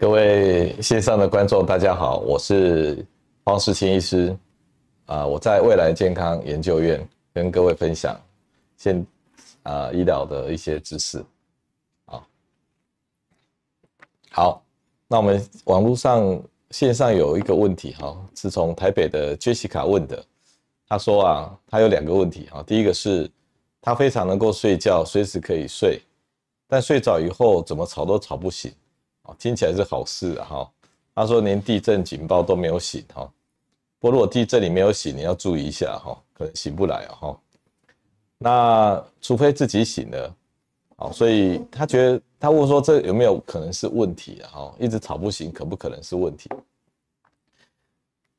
[0.00, 3.04] 各位线上的观众，大家好，我是
[3.44, 4.34] 黄世清医师，
[5.04, 8.18] 啊，我在未来健康研究院跟各位分享
[8.78, 9.06] 现
[9.62, 11.22] 啊医疗的一些知识，
[12.06, 12.26] 啊，
[14.30, 14.64] 好，
[15.06, 20.24] 那我们网络上线上有一个问题哈，是从台北的 Jessica 问的，
[20.88, 23.30] 她说啊，她有两个问题哈，第一个是
[23.82, 26.00] 她非常能够睡觉，随时可以睡，
[26.66, 28.72] 但睡着以后怎么吵都吵不醒。
[29.38, 30.44] 听起来是好事啊！
[30.44, 30.70] 哈，
[31.14, 33.30] 他说连地震警报都没有醒哈，
[33.98, 37.38] 不过如果地震你没有醒，你要注意一下哈，可能醒不来哈。
[38.38, 40.34] 那除非自己醒了，
[40.96, 44.48] 好，所以他觉得他问说这有没有可能是问题啊？
[44.50, 46.50] 哈，一直吵不醒，可不可能是问题？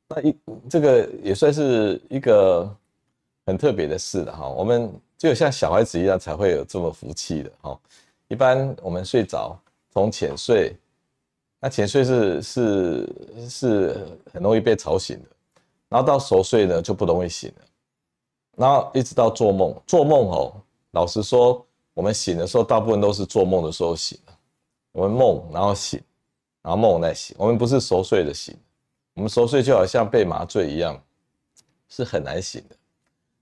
[0.08, 0.36] 那一
[0.70, 2.70] 这个也算是一个
[3.46, 4.48] 很特别的事了哈。
[4.48, 7.80] 我们只有像小孩子一样才会有这么福气的哈。
[8.28, 9.60] 一般我们睡着。
[9.94, 10.74] 从浅睡，
[11.64, 13.16] 那浅睡是是
[13.48, 15.30] 是很容易被吵醒的，
[15.88, 17.66] 然后到熟睡呢就不容易醒了，
[18.58, 20.54] 然后一直到做梦，做梦哦，
[20.92, 24.18] 老实说，我们醒的时候大部分都是做梦的时候醒，
[24.92, 26.02] 我们梦然后醒，
[26.64, 28.58] 然后梦再醒，我们不是熟睡的醒，
[29.14, 31.00] 我们熟睡就好像被麻醉一样，
[31.90, 32.76] 是很难醒的，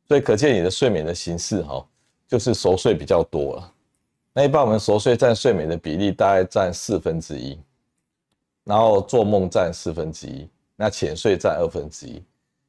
[0.09, 1.87] 所以可见你的睡眠的形式哈，
[2.27, 3.73] 就是熟睡比较多了。
[4.33, 7.57] 那一般我们熟睡占睡眠的比例大概占四分之一，
[8.63, 12.23] 然后做梦占四分之一，那浅睡占二分之一，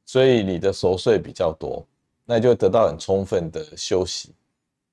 [0.06, 1.86] 所以你的熟睡比较多，
[2.24, 4.34] 那你就得到很充分的休息，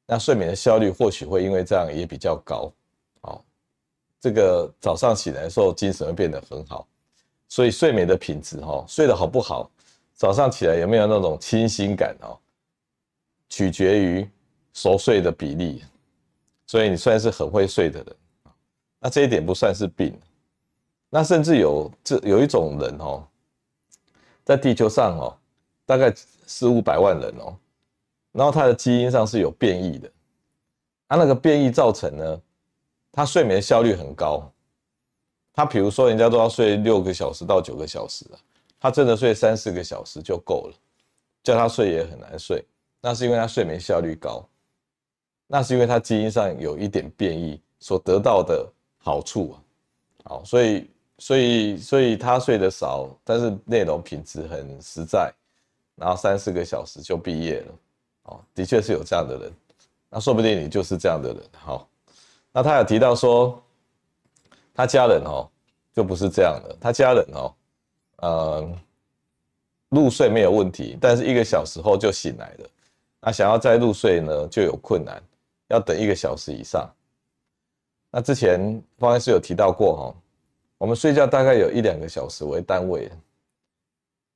[0.06, 2.72] 那睡眠的效率或许会因为这样也比较高，
[3.22, 3.44] 好，
[4.20, 6.88] 这个早上起来的时候精神会变得很好，
[7.48, 9.72] 所以睡眠的品质哈，睡得好不好，
[10.14, 12.38] 早上起来有没有那种清新感哦，
[13.50, 14.30] 取决于
[14.74, 15.84] 熟睡的比例。
[16.70, 18.16] 所以你算是很会睡的人，
[19.00, 20.14] 那这一点不算是病。
[21.10, 23.26] 那甚至有这有一种人哦，
[24.44, 25.38] 在地球上哦，
[25.86, 26.14] 大概
[26.46, 27.56] 四五百万人哦，
[28.32, 30.12] 然后他的基因上是有变异的，
[31.08, 32.42] 他那个变异造成呢，
[33.12, 34.52] 他睡眠效率很高。
[35.54, 38.38] 他比如说人家都要睡六个小时到九个小时啊，
[38.80, 40.76] 他真的睡三四个小时就够了，
[41.42, 42.64] 叫他睡也很难睡，
[43.02, 44.48] 那是因为他睡眠效率高。
[45.48, 49.56] 那是因为他基因上有一点变异所得到的好处啊，
[50.26, 50.88] 好，所以
[51.20, 55.34] 所以所以他睡得少，但是内容品质很实在，
[55.96, 57.74] 然后三四个小时就毕业了，
[58.24, 59.54] 哦，的确是有这样的人，
[60.10, 61.88] 那说不定你就是这样的人，好，
[62.52, 63.62] 那他有提到说，
[64.74, 65.50] 他家人哦
[65.94, 67.56] 就不是这样的，他家人哦，
[68.18, 68.70] 呃，
[69.90, 72.70] 入睡没有问题，但是一个小时后就醒来了，
[73.22, 75.22] 那想要再入睡呢就有困难。
[75.70, 76.90] 要等一个小时以上。
[78.10, 80.16] 那之前方医师有提到过哈，
[80.78, 83.12] 我们睡觉大概有一两个小时为单位。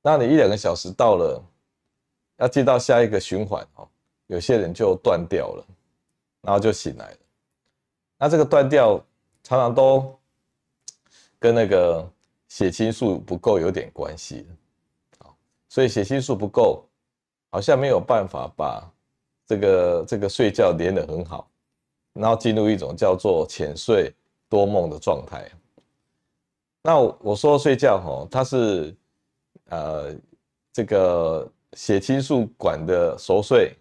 [0.02, 1.44] 那你一两个小时到了，
[2.38, 3.88] 要进到下一个循环哦，
[4.28, 5.66] 有些人就断掉了，
[6.42, 7.18] 然后就醒来了。
[8.18, 8.98] 那这个断掉
[9.44, 10.18] 常常都
[11.40, 12.08] 跟那个
[12.50, 14.48] 血清素不够有点关系。
[15.70, 16.86] 所以血清素不够，
[17.50, 18.92] 好像没有办法把。
[19.48, 21.46] 这个这个睡觉连得很好，
[22.14, 24.10] 然后进入一种叫做浅睡
[24.48, 25.52] 多梦的状态。
[26.84, 28.96] 那我说睡觉哈，它是
[29.70, 30.16] 呃
[30.74, 33.76] 这个血清素管的熟睡，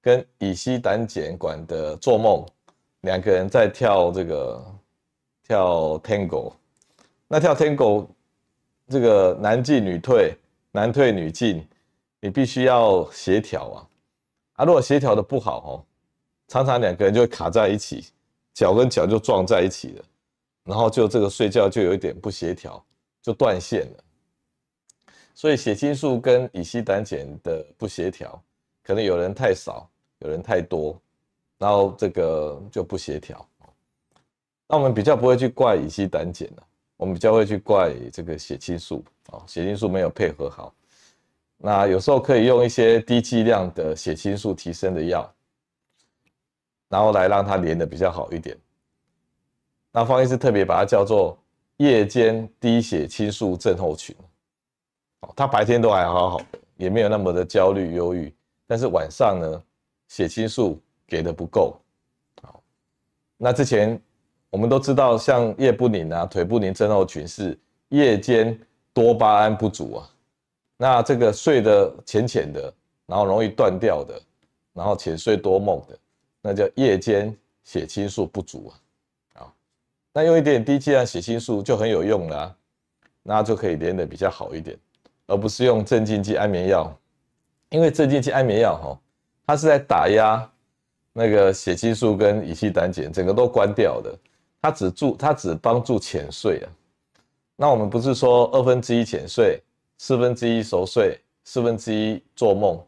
[0.00, 2.44] 跟乙烯胆碱管的做梦，
[3.02, 4.64] 两个人在跳这个
[5.46, 6.52] 跳 Tango。
[7.28, 8.06] 那跳 Tango
[8.88, 10.34] 这个男进女退，
[10.72, 11.64] 男退女进，
[12.20, 13.86] 你必须要协调啊。
[14.54, 15.84] 啊，如果协调的不好哦，
[16.48, 18.06] 常常两个人就会卡在一起，
[18.54, 20.04] 脚跟脚就撞在一起了，
[20.70, 22.80] 然后就这个睡觉就有一点不协调，
[23.20, 24.04] 就断线了。
[25.34, 28.40] 所以血清素跟乙烯胆碱的不协调，
[28.84, 29.90] 可能有人太少，
[30.20, 30.96] 有人太多，
[31.58, 33.44] 然后这个就不协调。
[34.68, 36.62] 那我们比较不会去怪乙烯胆碱了，
[36.96, 40.72] 我们比较会去怪这个血清素啊，血清素没有配合好。
[41.56, 45.28] 那有时候可以用一些低剂量的血清素提升的药，
[46.88, 48.56] 然后来让它连的比较好一点。
[49.92, 51.36] 那方医师特别把它叫做
[51.78, 54.14] 夜间低血清素症候群。
[55.20, 56.40] 哦，他白天都还好好，
[56.76, 58.32] 也没有那么的焦虑忧郁，
[58.66, 59.62] 但是晚上呢，
[60.08, 61.76] 血清素给的不够。
[62.42, 62.62] 好，
[63.36, 64.00] 那之前
[64.48, 67.58] 我们都知道，像夜不宁啊、腿不宁症候群是
[67.88, 68.58] 夜间
[68.92, 70.10] 多巴胺不足啊。
[70.76, 72.72] 那这个睡得浅浅的，
[73.06, 74.18] 然后容易断掉的，
[74.72, 75.98] 然后浅睡多梦的，
[76.40, 78.80] 那叫夜间血清素不足啊。
[80.12, 82.56] 那用一点点低剂量血清素就很有用了，
[83.22, 84.76] 那就可以连得比较好一点，
[85.26, 86.92] 而不是用镇静剂安眠药，
[87.68, 88.98] 因为镇静剂安眠药哈，
[89.46, 90.50] 它是在打压
[91.12, 94.12] 那个血清素跟乙醯胆碱，整个都关掉的，
[94.60, 96.66] 它只助它只帮助浅睡啊。
[97.54, 99.62] 那我们不是说二分之一浅睡，
[99.98, 102.80] 四分之一熟睡，四分之一做梦，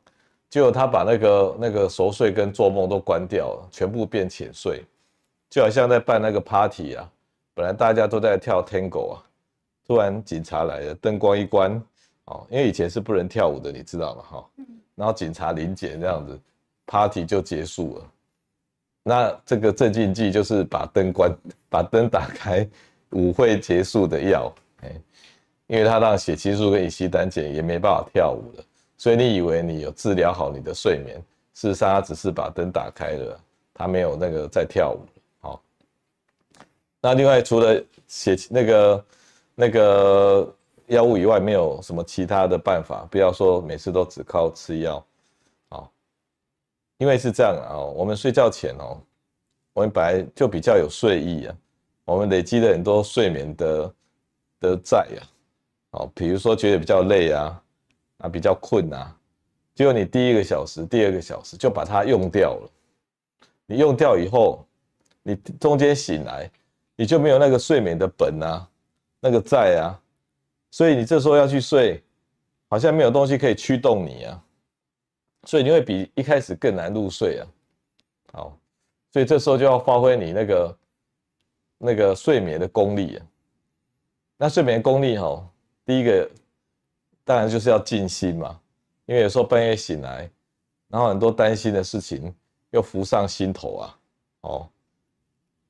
[0.49, 4.83] 结果他把那个那个熟睡跟做梦都关掉了，全部变浅睡。
[5.53, 7.07] 就好像在办那个 party 啊，
[7.53, 9.23] 本来大家都在跳 Tango 啊，
[9.87, 11.71] 突然警察来了，灯光一关，
[12.25, 14.23] 哦，因为以前是不能跳舞的，你知道吗？
[14.31, 14.49] 哈，
[14.95, 16.41] 然后警察临检这样子
[16.87, 18.11] ，party 就结束了。
[19.03, 21.31] 那这个镇静剂就是把灯关，
[21.69, 22.67] 把灯打开，
[23.11, 24.51] 舞会结束的药，
[24.81, 24.91] 哎，
[25.67, 28.65] 因为它让血清素跟乙烯胆碱也没办法跳舞了，
[28.97, 31.23] 所以你以为你有治疗好你的睡眠，
[31.53, 33.39] 事实上它只是把灯打开了，
[33.75, 35.05] 它没有那个在跳舞。
[37.05, 39.05] 那另外除了写那个
[39.57, 40.55] 那个
[40.87, 43.05] 药物以外，没有什么其他的办法。
[43.11, 45.05] 不要说每次都只靠吃药，
[45.71, 45.83] 啊，
[46.99, 49.03] 因为是这样啊，我们睡觉前哦，
[49.73, 51.57] 我们本来就比较有睡意啊，
[52.05, 53.95] 我们累积了很多睡眠的
[54.61, 55.21] 的债啊，
[55.99, 57.63] 哦，比如说觉得比较累啊，
[58.19, 59.13] 啊比较困啊，
[59.75, 62.71] 结果你第一个小时、第二个小时就把它用掉了，
[63.67, 64.65] 你用掉以后，
[65.25, 66.49] 你中间醒来。
[66.97, 68.69] 你就没有那个睡眠的本啊，
[69.19, 69.99] 那个债啊，
[70.71, 72.03] 所以你这时候要去睡，
[72.69, 74.45] 好像没有东西可以驱动你啊，
[75.45, 77.49] 所以你会比一开始更难入睡啊。
[78.33, 78.59] 好，
[79.13, 80.79] 所以这时候就要发挥你那个
[81.79, 83.27] 那个睡眠的功力啊。
[84.37, 85.51] 那睡眠功力哈，
[85.87, 86.31] 第一个
[87.25, 88.61] 当然就是要静心嘛，
[89.07, 90.31] 因为有时候半夜醒来，
[90.89, 92.35] 然后很多担心的事情
[92.71, 93.99] 又浮上心头啊，
[94.43, 94.69] 哦。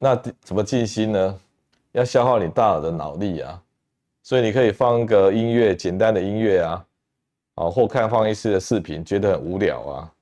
[0.04, 1.40] 那怎么静心呢？
[1.92, 3.62] 要消耗你大脑的脑力啊，
[4.20, 6.84] 所以你可以放个音乐，简单的音乐啊，
[7.54, 10.12] 啊，或看放一次的视频，觉得很无聊啊，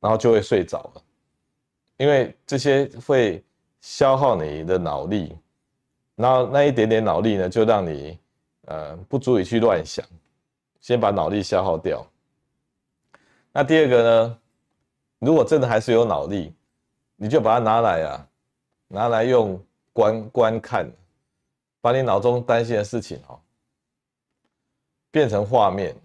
[0.00, 1.02] 然后就会睡着了。
[1.98, 3.44] 因为这些会
[3.80, 5.36] 消耗你的脑力，
[6.16, 8.18] 然后那一点点脑力呢，就让你
[8.66, 10.04] 呃不足以去乱想，
[10.80, 12.04] 先把脑力消耗掉。
[13.52, 14.38] 那第二个呢，
[15.20, 16.52] 如果真的还是有脑力，
[17.14, 18.26] 你就把它拿来啊。
[18.92, 19.58] 拿来用
[19.94, 20.86] 观观看，
[21.80, 23.40] 把你脑中担心的事情哦，
[25.10, 25.96] 变成画面，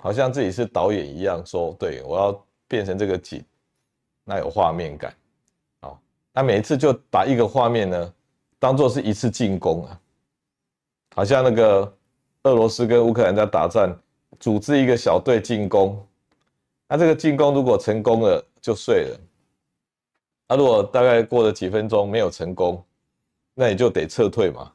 [0.00, 3.44] 好像自己是导演一样，说对，我要变成这个景，
[4.22, 5.12] 那有画面感，
[5.80, 5.98] 哦，
[6.32, 8.14] 那每一次就把一个画面呢，
[8.60, 10.00] 当做是一次进攻啊，
[11.16, 11.92] 好像那个
[12.44, 13.92] 俄罗斯跟乌克兰在打仗，
[14.38, 16.06] 组织一个小队进攻，
[16.86, 19.20] 那这个进攻如果成功了，就睡了。
[20.52, 22.84] 那、如果大概过了几分钟没有成功，
[23.54, 24.70] 那你就得撤退嘛。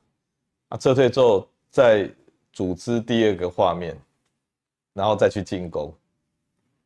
[0.69, 2.09] 啊，撤退之后再
[2.51, 3.95] 组织第二个画面，
[4.94, 5.94] 然后再去进攻。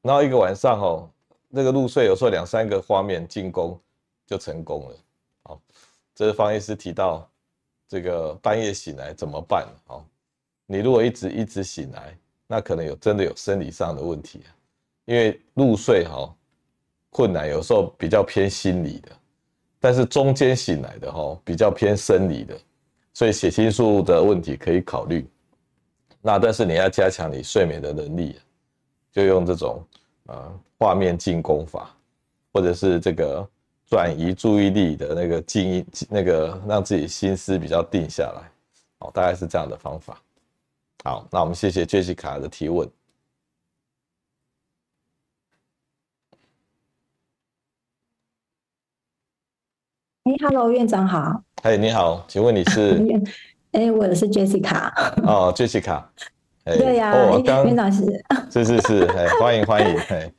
[0.02, 1.10] 然后一个晚上哦，
[1.48, 3.80] 那个入睡有时候两三个画面进攻
[4.28, 4.96] 就成功了。
[5.44, 5.62] 好，
[6.14, 7.26] 这是方医师提到
[7.88, 9.66] 这个半夜醒来怎么办？
[9.88, 10.04] 哦，
[10.66, 12.14] 你如果一直一直醒来，
[12.46, 14.44] 那可能有真的有生理上的问题，
[15.06, 16.36] 因为入睡哈。
[17.12, 19.12] 困难有时候比较偏心理的，
[19.80, 22.58] 但是中间醒来的哈比较偏生理的，
[23.14, 25.30] 所以血清素的问题可以考虑。
[26.22, 28.40] 那但是你要加强你睡眠的能力，
[29.12, 29.84] 就用这种
[30.28, 31.94] 呃画面进攻法，
[32.54, 33.48] 或者是这个
[33.88, 38.50] 转移注意力的那个静音那个让自己心思比较定下来，
[39.00, 40.22] 哦，大概是这样的方法。
[41.04, 42.88] 好，那我们谢谢杰西卡的提问。
[50.24, 51.42] 哎，Hello，院长好。
[51.64, 53.04] 哎，你好，请问你是？
[53.74, 54.92] 哎，我是 Jessica。
[55.24, 56.04] 哦，Jessica。
[56.64, 57.12] 对呀、
[57.66, 58.06] 院长是。
[58.52, 60.32] 是是是，哎，欢迎欢迎，哎。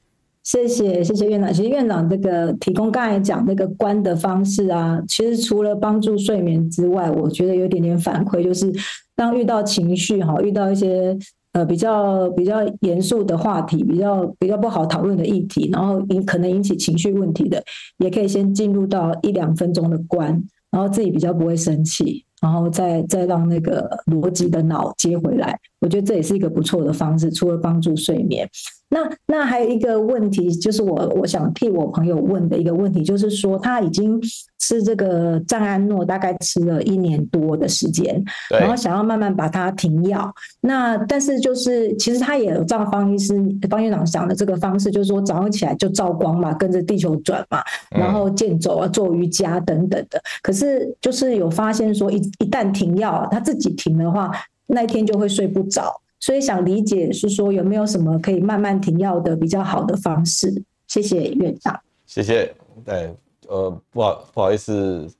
[0.45, 1.53] 谢谢谢谢院长。
[1.53, 8.73] 其实院长这个提供刚才讲那个关的方式啊，其实除了帮助睡眠之外，我觉得有点点反馈，就是
[9.17, 11.19] 当遇到情绪哈，遇到一些。
[11.53, 17.63] 呃，比较比较严肃的话题，比较比较不好讨论的议题，然后引可能引起情绪问题的，
[17.99, 25.59] 也可以先进入到一两分钟的关，然后自己比较不会生气，然后再再让那个逻辑的脑接回来。
[25.81, 28.49] 我觉得这也是一个不错的方式，除了帮助睡眠。
[28.93, 34.21] 那那还有一个问题，就是我我想替我朋友问的一个问题，就是说他已经
[34.59, 40.31] 吃这个赞安诺大概吃了一年多的时间，然后想要慢慢把它停药。
[40.61, 43.35] 那但是就是其实他也有照方医师
[43.71, 50.23] 方院长讲的这个方式，就是说早上起来就照光嘛，跟着地球转嘛，然后健走啊，做瑜伽等等的。
[50.43, 54.31] 可是就是有发现说一一旦停药，他自己停的话，
[54.67, 56.02] 那一天就会睡不着。
[56.23, 60.63] 所以想理解是说有没有什么可以慢慢停药的比较好的方式？
[60.87, 61.83] 谢谢院长。
[62.07, 62.55] 谢谢。
[62.85, 63.13] 对，
[63.49, 65.13] 呃，不好不好意思，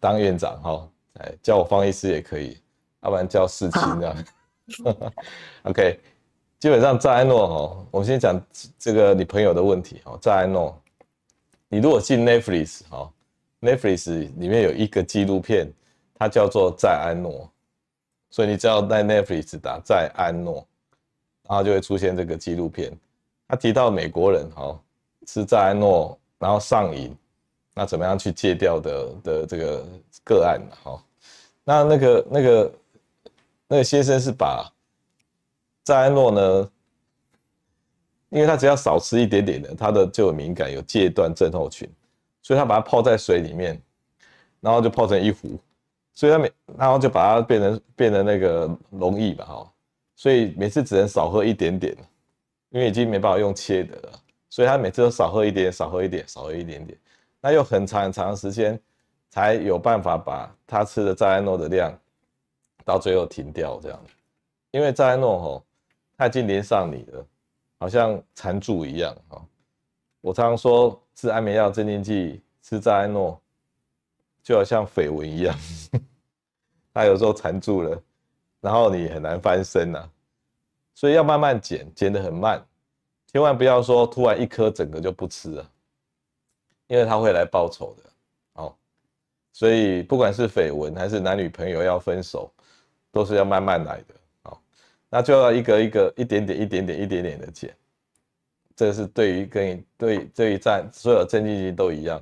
[0.00, 0.88] 当院长哈，
[1.18, 2.56] 哎，叫我方医师也可以，
[3.02, 4.16] 要不然叫世青这样。
[5.64, 6.00] OK，
[6.58, 8.40] 基本上在安诺哈，我们先讲
[8.78, 10.74] 这个你朋友的问题哈，赞安诺，
[11.68, 13.12] 你如果进 Netflix 哈
[13.60, 15.70] ，Netflix 里面有一个纪录片，
[16.14, 17.46] 它叫做在安诺。
[18.30, 20.66] 所以你只要在 Netflix 打在安诺，
[21.48, 22.92] 然后就会出现这个纪录片。
[23.48, 24.78] 他提到美国人哈
[25.26, 27.16] 吃在安诺，然后上瘾，
[27.74, 29.86] 那怎么样去戒掉的的这个
[30.24, 31.02] 个案哈？
[31.64, 32.72] 那那个那个
[33.66, 34.70] 那个先生是把
[35.82, 36.70] 在安诺呢，
[38.28, 41.88] 因为他只要少吃一点点的，他的就有敏感，有戒断症候群，
[42.42, 43.80] 所以他把它泡在水里面，
[44.60, 45.58] 然后就泡成一壶。
[46.18, 49.72] 所以他每，然后就把它变成变成那个容易吧，哈，
[50.16, 51.96] 所以每次只能少喝一点点，
[52.70, 54.18] 因为已经没办法用切的了，
[54.50, 56.98] 所以他每次都少喝一点，少喝一点，少喝一点点，
[57.40, 58.76] 那又很长很长的时间
[59.30, 61.96] 才有办法把他吃的赞安诺的量
[62.84, 64.00] 到最后停掉这样，
[64.72, 65.64] 因为赞安诺吼，
[66.16, 67.24] 它已经连上你了，
[67.78, 69.40] 好像缠住一样哈。
[70.20, 73.40] 我常常说吃安眠药、镇静剂，吃赞安诺。
[74.48, 75.54] 就好像绯闻一样，
[76.94, 78.02] 他有时候缠住了，
[78.62, 80.08] 然后你很难翻身呐，
[80.94, 82.66] 所以要慢慢减，减得很慢，
[83.26, 85.70] 千万不要说突然一颗整个就不吃了，
[86.86, 88.10] 因为他会来报仇的。
[88.54, 88.74] 哦，
[89.52, 92.50] 所以不管是绯闻还是男女朋友要分手，
[93.12, 94.14] 都是要慢慢来的。
[94.44, 94.58] 哦，
[95.10, 97.76] 那就要一个一个、一点点、一点点、一点点的减，
[98.74, 102.18] 这是对于跟对对于在所有镇静剂都一样。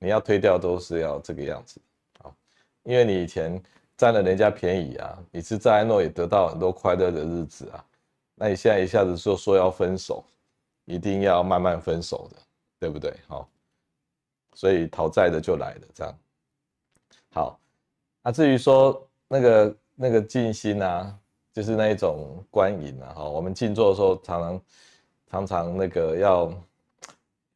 [0.00, 1.78] 你要推掉都是要这个样子，
[2.22, 2.32] 啊，
[2.84, 3.62] 因为你以前
[3.96, 7.84] 占了人家便宜啊，你是在安诺也得到很多快乐的日子啊，
[8.34, 10.24] 那你现在一下子说说要分手，
[10.86, 12.36] 一定要慢慢分手的，
[12.78, 13.14] 对不对？
[13.28, 13.46] 好，
[14.54, 16.18] 所以讨债的就来了，这样。
[17.32, 17.60] 好，
[18.22, 21.14] 那至于说那个那个静心啊，
[21.52, 24.62] 就是那一种观影啊，哈，我们静坐的时候常常
[25.30, 26.50] 常常那个要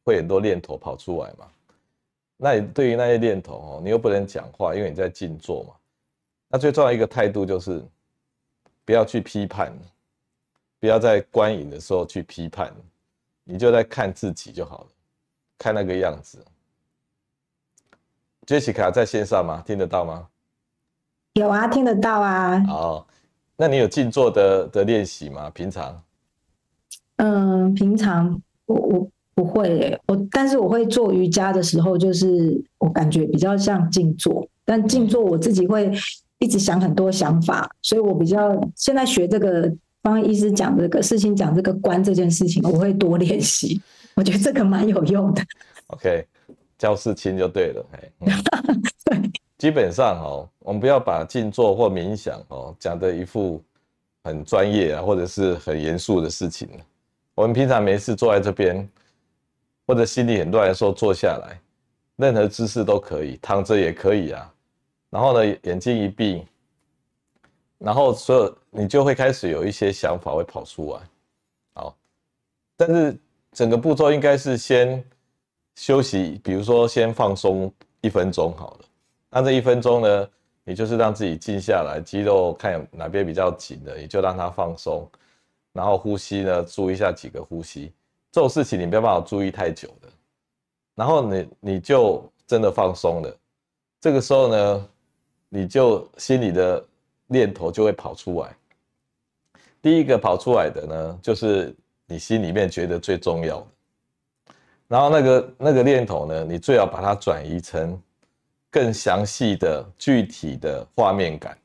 [0.03, 1.51] 会很多念头跑出来嘛。
[2.37, 5.73] 那你对于那些念头哦，你又不能讲话，因为你在静坐嘛。
[6.49, 7.83] 那最重要一个态度就是，
[8.83, 9.73] 不要去批判，
[10.79, 12.73] 不要在观影的时候去批判，
[13.43, 14.87] 你就在看自己就好了，
[15.57, 16.43] 看那个样子。
[18.45, 19.63] Jessica 在线上吗？
[19.65, 20.27] 听得到吗？
[21.33, 22.63] 有啊，听得到啊。
[22.69, 23.07] 哦，
[23.55, 25.49] 那你有静坐的的练习吗？
[25.49, 26.03] 平常？
[27.17, 29.11] 嗯，平常我我。
[29.35, 35.91] 不会、欸，我但是我会做瑜伽的时候，就是我感觉比较像静坐，但静坐我自己会
[36.39, 39.69] 一直想很多想法，所以我比较现在学这个
[40.01, 43.81] 方医师讲这个事情，讲这个观这件事情，我会多练习，
[44.15, 45.43] 我觉得这个蛮有用的。
[45.87, 46.25] OK，
[46.79, 47.85] 教事情就对了，
[48.21, 48.31] 嗯、
[49.03, 53.61] 对，基本上哦，我们不要把静坐或冥想哦讲的一副
[54.23, 56.69] 很专业啊，或者是很严肃的事情。
[57.35, 58.87] 我们平常没事坐在这边。
[59.87, 61.59] 或者心里很乱的时候坐下来，
[62.15, 64.53] 任何姿势都可以，躺着也可以啊。
[65.09, 66.45] 然后呢，眼睛一闭，
[67.77, 70.99] 然后所有你就会开始有一些想法会跑出来。
[71.73, 71.95] 好，
[72.75, 73.17] 但是
[73.51, 75.03] 整个步骤应该是先
[75.75, 78.85] 休息，比如说先放松一分钟好了。
[79.29, 80.29] 那这一分钟呢，
[80.63, 85.09] 你就是让自己静下来，肌肉看哪边比较紧的，你就让它放松。
[85.71, 87.91] 然后呼吸呢，注意一下几个呼吸。
[88.35, 90.09] 这种事情你没有办法注意太久的，
[90.93, 93.33] 然后你你就真的放松了，
[94.01, 94.89] 这个时候呢，
[95.47, 96.85] 你就心里的
[97.27, 98.53] 念头就会跑出来。
[99.81, 101.73] 第一个跑出来的呢，就是
[102.07, 104.53] 你心里面觉得最重要的，
[104.89, 107.97] 然后那个那个念头呢，你最好把它转移成
[108.69, 111.57] 更详细的、具体的画面感。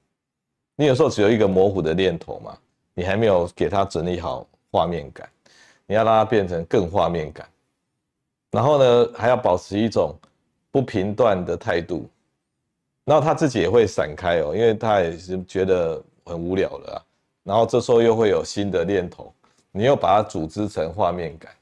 [0.76, 2.56] 你有时候只有一个模糊的念头嘛，
[2.94, 5.28] 你还没有给它整理好画面感。
[5.90, 7.48] 你要让它变成更画面感，
[8.52, 10.14] 然后呢，还要保持一种
[10.70, 12.08] 不平断的态度，
[13.04, 17.02] 然后他自己也会闪开哦，因为他也是觉得很无聊了啊。
[17.42, 19.34] 然后这时候又会有新的念头，
[19.72, 21.52] 你又把它组织成画面感，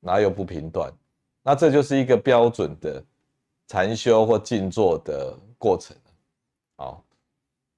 [0.00, 0.92] 然后又不平断，
[1.42, 3.02] 那这就是一个标准的
[3.66, 5.96] 禅修或静坐的过程。
[6.76, 7.02] 好，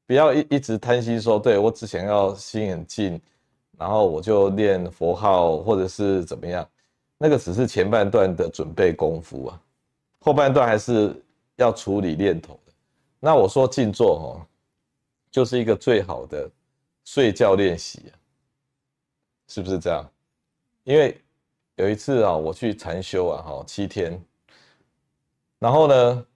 [0.05, 3.21] 不要一一直贪心说，对，我只想要心很静，
[3.81, 6.69] 然后我就念佛号或者是怎么样，
[7.17, 9.59] 那个只是前半段的准备功夫啊，
[10.19, 11.15] 后半段还是
[11.57, 12.73] 要处理念头的。
[13.19, 14.29] 那我说静坐哦，
[15.31, 16.47] 就是一个最好的
[17.05, 18.13] 睡觉练习。
[19.49, 20.07] 是不是这样？
[20.85, 21.19] 因为
[21.77, 24.23] 有一次啊，我去禅修啊，哈，七天，
[25.59, 26.27] 然后呢，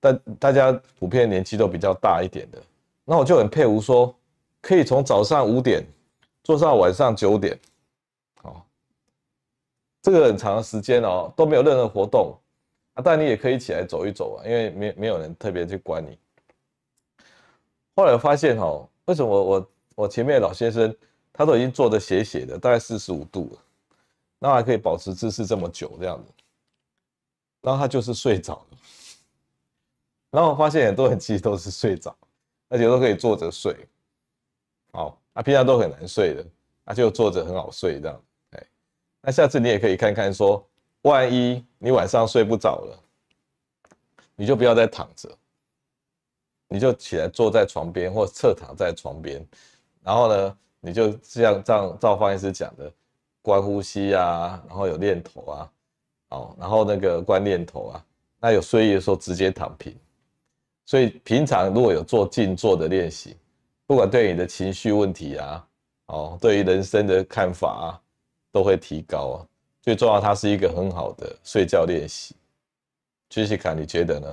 [0.00, 2.58] 大大家普遍年纪都比较大一点的，
[3.04, 4.12] 那我就很佩服说，
[4.62, 5.86] 可以从早上五点
[6.48, 7.60] 做到晚上九点，
[8.42, 8.62] 哦，
[10.00, 12.34] 这个很长的时间哦，都没有任何活动
[12.94, 16.18] 啊，但你也可以起来走一走啊，因为没没有人特别去管你。
[17.94, 20.96] 后来发现哦，为什么我我我前面的老先生？
[21.34, 23.58] 他都已经坐得斜斜的，大概四十五度了，
[24.38, 26.32] 那还可以保持姿势这么久这样子，
[27.60, 28.78] 然后他就是睡着了，
[30.30, 32.16] 然后我发现很多人其实都是睡着，
[32.70, 33.86] 而且都可以坐着睡，
[34.92, 36.44] 好，啊平常都很难睡的，
[36.84, 38.66] 他就坐着很好睡这样，哎，
[39.22, 40.68] 那下次你也可以看看说，
[41.02, 42.98] 万一你晚上睡不着了，
[44.34, 45.30] 你就不要再躺着，
[46.66, 49.46] 你就起来坐在床边或侧躺在床边，
[50.02, 52.92] 然后呢，你就像这样照方医师讲的，
[53.40, 55.72] 观呼吸啊，然后有念头啊，
[56.30, 58.04] 哦，然后那个观念头啊，
[58.40, 59.96] 那有睡意的时候直接躺平。
[60.84, 63.36] 所以平常如果有做静坐的练习，
[63.88, 65.64] 不管对你的情绪问题啊，
[66.08, 67.86] 哦，对于人生的看法啊，
[68.52, 69.36] 都会提高啊。
[69.80, 72.34] 最重要，它是一个很好的睡觉练习。
[73.30, 74.26] Jessica，你觉得呢？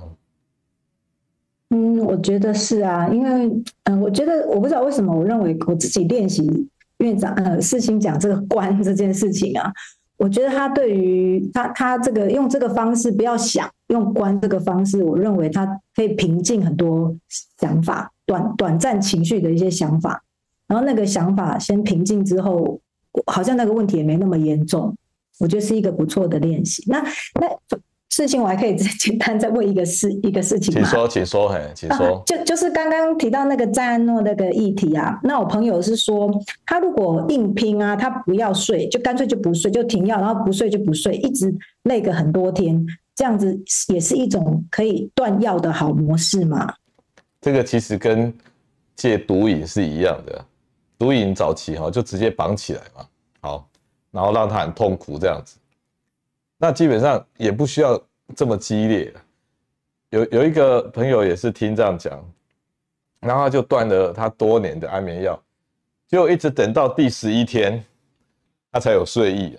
[1.69, 3.50] 嗯，我觉得是啊，因为
[3.85, 9.71] 嗯，我觉得我不知道为什么，我认为我自己练习院长呃世新讲这个观这件事情啊，
[10.17, 17.15] 我觉得他对于他他这个用这个方式不要想用观这个方式，我认为他可以平静很多
[17.57, 20.24] 想法短短暂情绪的一些想法，
[20.67, 22.79] 然后那个想法先平静之后，
[23.27, 24.96] 好像那个问题也没那么严重，
[25.39, 26.84] 我觉得是一个不错的练习。
[26.88, 27.00] 那
[27.39, 27.79] 那。
[28.08, 30.88] 事情我还可以再简单再问一个事 一个事情吗？
[30.88, 32.15] 请说，请说，嘿，请说。
[32.15, 36.32] 啊、就就是刚刚提到那个赞安诺那个议题啊，那我朋友是说，
[36.65, 43.60] 他如果硬拼啊，他不要睡，就干脆就不睡，就停药，然后不睡就不睡，一直累个很多天，这样子
[43.93, 46.73] 也是一种可以断药的好模式吗？
[47.45, 48.36] 这个其实跟
[48.95, 50.43] 戒毒瘾是一样的，
[50.97, 53.08] 毒瘾早期哈就直接绑起来嘛，
[53.39, 53.69] 好，
[54.10, 55.60] 然后让他很痛苦这样子。
[56.58, 58.01] 那基本上也不需要
[58.36, 59.13] 这么激烈。
[60.10, 62.19] 有有一个朋友也是听这样讲，
[63.19, 65.39] 然后就断了他多年的安眠药，
[66.08, 67.86] 就一直等到第十一天，
[68.71, 69.55] 他才有睡意。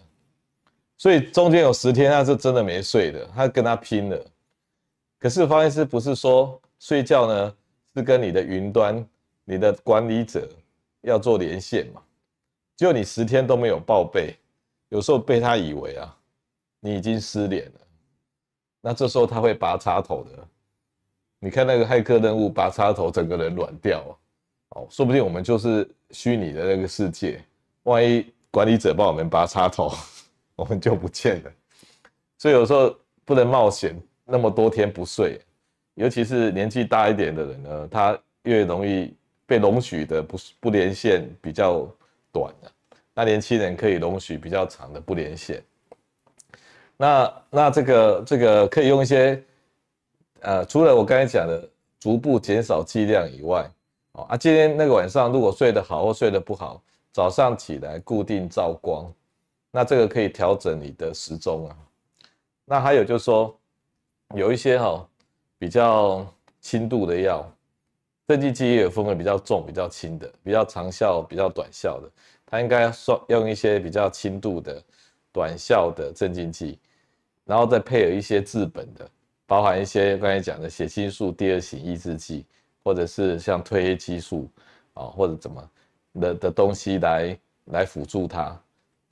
[0.96, 4.20] 所以中间有十天他是真的没睡的，他跟他拼了。
[5.20, 7.54] 可是方医师不是说睡觉呢
[7.96, 9.02] 是跟你的云端、
[9.46, 10.46] 你的管理者
[11.00, 12.02] 要做连线嘛？
[12.76, 14.36] 就你十天都没有报备，
[14.90, 16.14] 有时候被他以为啊。
[16.78, 17.80] 你已经失联了，
[18.82, 20.46] 那这时候他会拔插头的。
[21.40, 24.04] 你看那个骇客任务拔插头，整个人软掉
[24.68, 27.42] 哦，说不定我们就是虚拟的那个世界。
[27.84, 29.90] 万一管理者帮我们拔插头，
[30.54, 31.52] 我们就不见了。
[32.38, 35.40] 所以有时候不能冒险那么多天不睡，
[35.96, 39.12] 尤其是年纪大一点的人呢，他越容易
[39.46, 41.88] 被容许的不不连线比较
[42.30, 42.70] 短的，
[43.14, 45.62] 那年轻人可以容许比较长的不连线。
[46.98, 49.42] 那那这个这个可以用一些，
[50.40, 53.70] 呃，除了我刚才讲的逐步减少剂量以外，
[54.12, 59.10] 哦啊，今天那个晚上如果睡得好或睡得不好，早上起来固定照光，
[59.70, 61.76] 那这个可以调整你的时钟啊。
[62.64, 63.58] 那还有就是说，
[64.34, 65.08] 有一些哈、
[65.58, 66.26] 比较
[66.60, 67.46] 轻度的药，
[68.28, 72.10] 镇静剂也有分为比较重、比较轻的，比较长效、比较短效的，
[72.44, 74.82] 它应该算用一些比较轻度的。
[75.32, 76.78] 短效的镇静剂，
[77.44, 79.06] 然后再配合一些治本的，
[79.46, 82.46] 包含一些刚才讲的血清素第二型抑制剂，
[82.82, 84.48] 或者是像褪黑激素
[84.94, 85.70] 啊，或者怎么
[86.14, 88.58] 的的东西来来辅助它。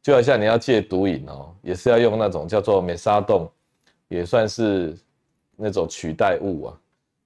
[0.01, 3.47] 就好像你要戒毒瘾哦，也是要用那种叫做美沙酮，
[4.09, 4.97] 也算是
[5.57, 6.81] 那种取代物啊，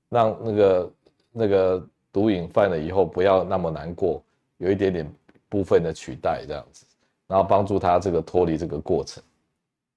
[0.09, 0.93] 让那个
[1.33, 4.23] 那个毒瘾犯了以后不要那么难过，
[4.57, 5.13] 有一点点
[5.49, 6.85] 部分的取代这样子。
[7.27, 9.23] 然后帮助他这个脱离这个过程，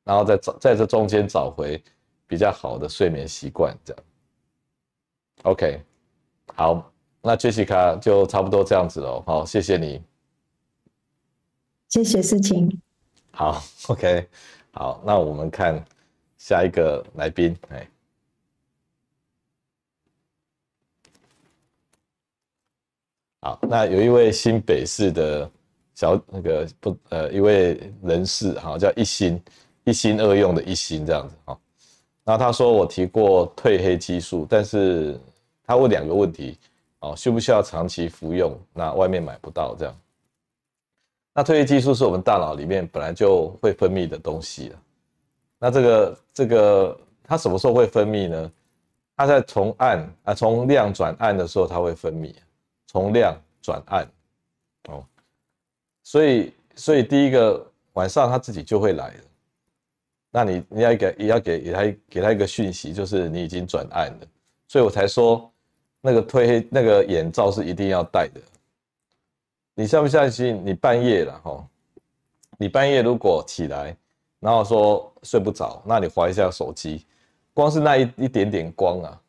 [0.04, 1.82] 然后再找在这中间找回
[2.28, 4.04] 比较好的睡眠习惯，这样。
[5.44, 5.82] OK，
[6.54, 6.92] 好，
[7.22, 9.24] 那 Jessica 就差不多这样子了。
[9.26, 10.04] 好，谢谢你。
[11.88, 12.70] 谢谢思晴。
[13.32, 14.28] 好，OK，
[14.74, 15.82] 好，那我们看
[16.38, 17.88] 下一个来宾，哎，
[23.42, 25.50] 好，那有一位新北市的
[25.96, 29.42] 小那个不呃一位人士，哈，叫一心
[29.84, 31.60] 一心二用的一心这样子，哈，
[32.24, 35.20] 那他说我提过褪黑激素，但是
[35.66, 36.56] 他问两个问题，
[37.00, 38.56] 哦，需不需要长期服用？
[38.74, 39.96] 那外面买不到这样。
[41.34, 44.72] 那褪黑激素是我们大脑里面本来就会分泌的东西。
[45.58, 48.52] 那这个这个它什么时候会分泌呢？
[49.16, 52.34] 它在从暗啊从亮转暗的时候，它会分泌，
[52.92, 54.06] 从亮转暗，
[54.90, 55.02] 哦，
[56.04, 59.24] 所以所以第一个晚上他自己就会来了。
[60.30, 64.28] 那你你要给也要给给他给他一个讯息，就是你已经转暗了。
[64.68, 65.50] 所以我才说
[66.02, 68.42] 那个褪黑那个眼罩是一定要戴的。
[69.74, 70.62] 你相不相信？
[70.66, 71.66] 你半夜了哈，
[72.58, 73.96] 你半夜如果起来，
[74.42, 77.06] 然后说睡不着，那你划一下手机，
[77.54, 79.22] 光是那一一点点光啊，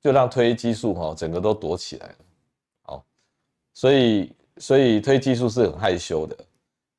[0.00, 2.14] 就让褪黑激素哈整个都躲起来了。
[3.78, 6.36] 所以所以褪黑激素是很害羞的。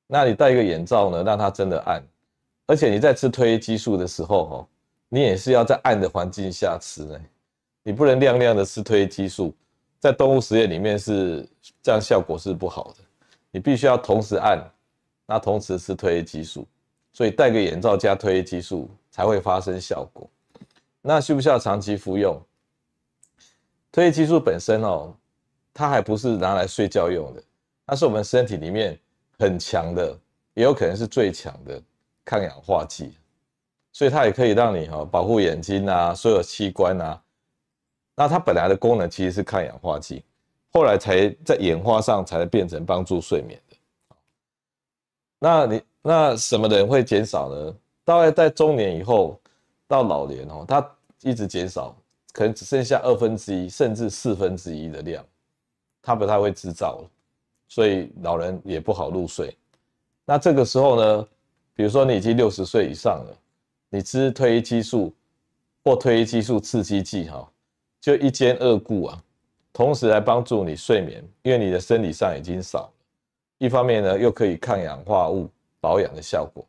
[0.08, 2.02] 那你戴一个眼罩呢，让它真的暗，
[2.68, 4.68] 而且你在吃褪黑激素的时候哈，
[5.10, 7.20] 你也是要在暗的环境下吃呢，
[7.84, 9.54] 你不能亮亮的吃褪黑激素。
[10.00, 11.46] 在动物实验里面是
[11.84, 13.04] 这样，效果是不好的。
[13.52, 14.58] 你必须要同时按，
[15.26, 16.66] 那同时吃褪黑激素，
[17.12, 20.30] 所以戴个眼罩加褪黑激素才会发生效果。
[21.02, 22.42] 那需不需要长期服用？
[23.92, 25.14] 褪黑激素本身哦，
[25.74, 27.44] 它还不是拿来睡觉用的，
[27.86, 29.00] 它是我们身体里面
[29.38, 30.18] 很强的，
[30.54, 31.82] 也有可能是最强的
[32.26, 33.14] 抗氧化剂，
[33.92, 37.22] 所以它也可以让你哈保护眼睛啊，所有器官啊。
[38.16, 40.24] 那它本来的功能其实是抗氧化剂，
[40.74, 43.78] 后来才在演化上才变成帮助睡眠的。
[45.40, 47.76] 那你那什么人会减少呢？
[48.04, 49.40] 大概在中年以后
[49.88, 50.86] 到老年哦，它
[51.22, 51.96] 一直减少，
[52.34, 55.26] 可能只剩下二分之一甚至四分之一的量，
[56.02, 57.04] 他不太会制造，
[57.68, 59.56] 所以老人也不好入睡。
[60.26, 61.28] 那这个时候呢，
[61.74, 63.38] 比如说你已经六十岁以上了，
[63.90, 65.14] 你吃褪黑激素
[65.84, 67.50] 或褪黑激素刺激剂哈。
[68.02, 69.24] 就一兼二顾啊，
[69.74, 72.90] 同时来帮助你睡眠，因为你的生理上已经少，
[73.58, 75.50] 一方面呢又可以抗氧化物
[75.82, 76.66] 保养的效果。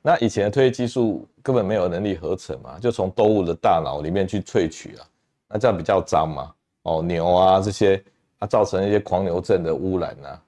[0.00, 5.06] 那以前的褪黑激素根本没有能力合成嘛，就从动物的大脑里面去萃取啊，
[5.48, 6.54] 那这样比较脏嘛，
[6.88, 8.02] 哦牛啊这些，
[8.38, 10.42] 它造成一些狂牛症的污染啊，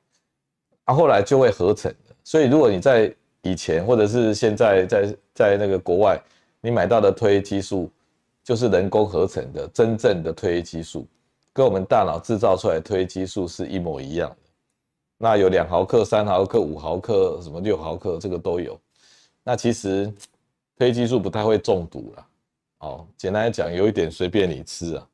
[0.85, 2.15] 啊后来就会合成的。
[2.25, 6.21] 所以如果你在以前或者是现在在在那个国外，
[6.61, 7.91] 你买到的褪黑激素。
[8.43, 11.07] 就是人工合成的真正的褪黑激素，
[11.53, 14.37] 跟我们大脑制造出来的褪黑激素是一模一样的。
[15.19, 18.81] 那有两毫克、三毫克、五毫克、什么六毫克，这个都有。
[19.45, 20.13] 那其实褪
[20.81, 22.27] 黑激素不太会中毒了。
[22.79, 25.07] 哦，简单来讲，有一点随便你吃啊，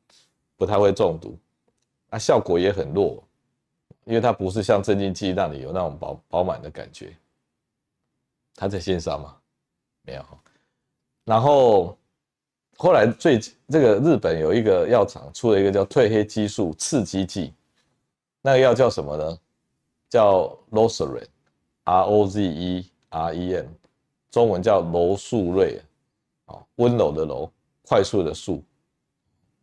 [0.57, 1.37] 不太会中毒。
[2.11, 3.23] 那效果也很弱，
[4.05, 7.17] 因为它不是像镇静剂让你有那种饱饱满的感觉。
[8.55, 9.37] 它在线上吗？
[10.03, 10.25] 没有。
[11.25, 11.97] 然后。
[12.79, 17.55] 后来最这个日本有一个药厂出了一个叫褪黑激素刺激剂，
[18.43, 19.39] 那个药叫什么呢？
[20.11, 23.75] 叫 Rozeren，R O Z E R E N，
[24.31, 25.81] 中文叫柔速瑞，
[26.45, 27.51] 啊，温柔的柔，
[27.89, 28.63] 快速的速，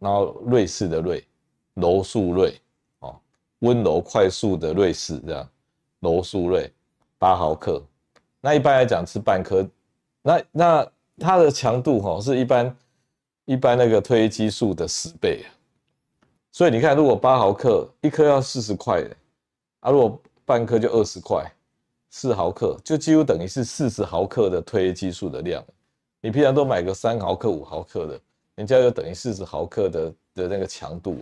[0.04, 1.26] 然后瑞士的瑞，
[1.74, 2.60] 柔素瑞，
[3.00, 3.16] 哦，
[3.60, 5.50] 温柔快速的瑞士这样，
[6.02, 6.70] 柔素瑞，
[7.18, 7.82] 八毫克，
[8.42, 9.66] 那一般来讲吃半颗，
[10.22, 12.76] 那那它的强度哈是一般。
[13.46, 15.44] 一般那个褪黑激素的十倍，
[16.54, 19.14] 所以你看，如果八毫克一颗要四十块的，
[19.82, 21.46] 啊，如果半颗就二十块，
[22.10, 25.62] 四毫克就几乎等于是四十毫克的褪黑激素的量。
[26.22, 28.22] 你平常都买个三毫克、五毫克的，
[28.56, 31.22] 人家就等于四十毫克的的那个强度，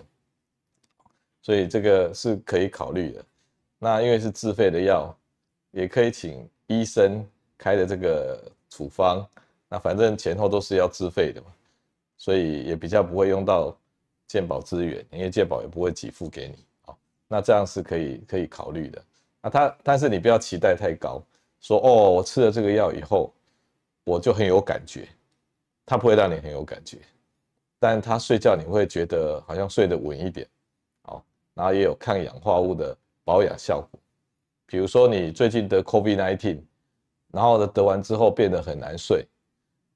[1.41, 3.25] 所以这个是可以考虑的。
[3.79, 5.15] 那因为是自费的药，
[5.71, 7.25] 也可以请医生
[7.57, 9.27] 开的这个处方，
[9.67, 11.47] 那反正前后都是要自费的嘛。
[12.17, 13.75] 所以也比较不会用到
[14.27, 16.95] 健保资源，因为健保也不会给付给你，好，
[17.27, 19.03] 那这样是可以可以考虑的。
[19.41, 21.19] 那他但是你不要期待太高，
[21.61, 23.33] 说哦，我吃了这个药以后
[24.03, 25.07] 我就很有感觉，
[25.83, 26.99] 它不会让你很有感觉，
[27.81, 30.47] 但他睡觉你会觉得好像睡得稳一点，
[31.05, 31.19] 哦，
[31.55, 33.99] 然后也有抗氧化物的保养效果。
[34.67, 36.61] 比如说你最近得 COVID-19，
[37.31, 39.25] 然后呢得完之后变得很难睡，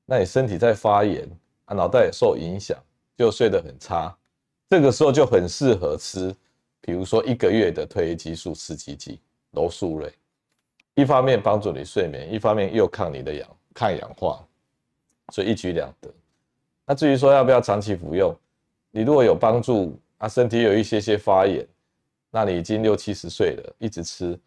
[0.04, 1.30] 那你身体在发炎。
[1.66, 2.78] 啊，脑袋也受影响，
[3.18, 4.16] 就睡得很差。
[4.70, 6.32] 这个时候就很适合吃，
[6.80, 9.20] 比如说一个月的褪黑激素刺激剂
[9.50, 10.14] 柔素瑞，
[10.94, 14.48] 一方面帮助你睡眠，一方面又抗你的氧抗氧化，
[15.34, 16.14] 所以一举两得。
[16.86, 18.36] 那至于说要不要长期服用，
[18.92, 21.66] 你如果有帮助啊，身体有一些些发炎，
[22.30, 24.40] 那你已经六七十岁了，一直吃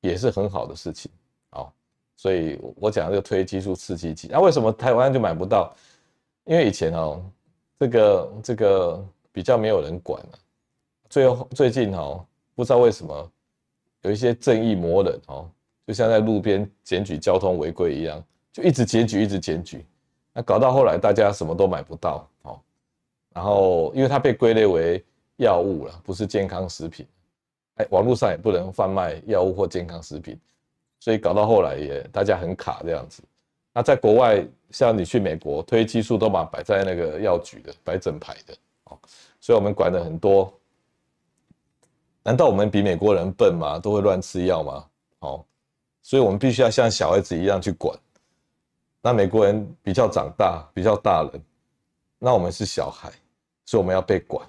[0.00, 1.10] 也是很好的事情。
[1.50, 1.72] 好，
[2.16, 5.74] 所以我讲这个褪黑激素刺激剂，那为什么台湾就买不到？
[6.44, 7.22] 因为以前哦，
[7.78, 10.38] 这个这个比较没有人管了，
[11.08, 12.24] 最后最近哦，
[12.54, 13.30] 不知道为什么
[14.02, 15.48] 有一些正义魔人哦。
[15.84, 19.84] 就像在路边检举交通违规一样，就一直检举，一直检举，
[20.32, 22.60] 那搞到后来大家什么都买不到哦。
[23.34, 25.04] 然后因为它被归类为
[25.36, 27.06] 药物了，不是健康食品，
[27.76, 30.38] 哎，网络上也不能贩卖药物或健康食品，
[31.00, 33.22] 所以搞到后来也大家很卡这样子。
[33.72, 38.98] 那在国外，像你去美国，推激素都把摆在那个药局的，摆整排的哦，
[39.40, 40.52] 所以我们管的很多。
[42.22, 43.78] 难道我们比美国人笨吗？
[43.78, 44.84] 都会乱吃药吗？
[45.20, 45.44] 哦。
[46.04, 47.96] 所以，我们必须要像小孩子一样去管。
[49.02, 51.42] 那美国人比较长大，比较大人，
[52.18, 53.12] 那我们是小孩，
[53.64, 54.48] 所以我们要被管。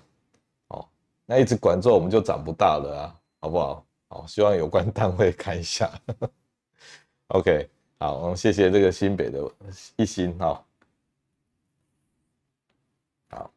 [0.67, 0.87] 哦，
[1.25, 3.85] 那一直管之后，我们就长不大了啊，好不好？
[4.09, 5.91] 好，希望有关单位看一下。
[7.29, 9.51] OK，好，我们谢谢这个新北的
[9.95, 10.63] 一心哈。
[13.31, 13.51] 好，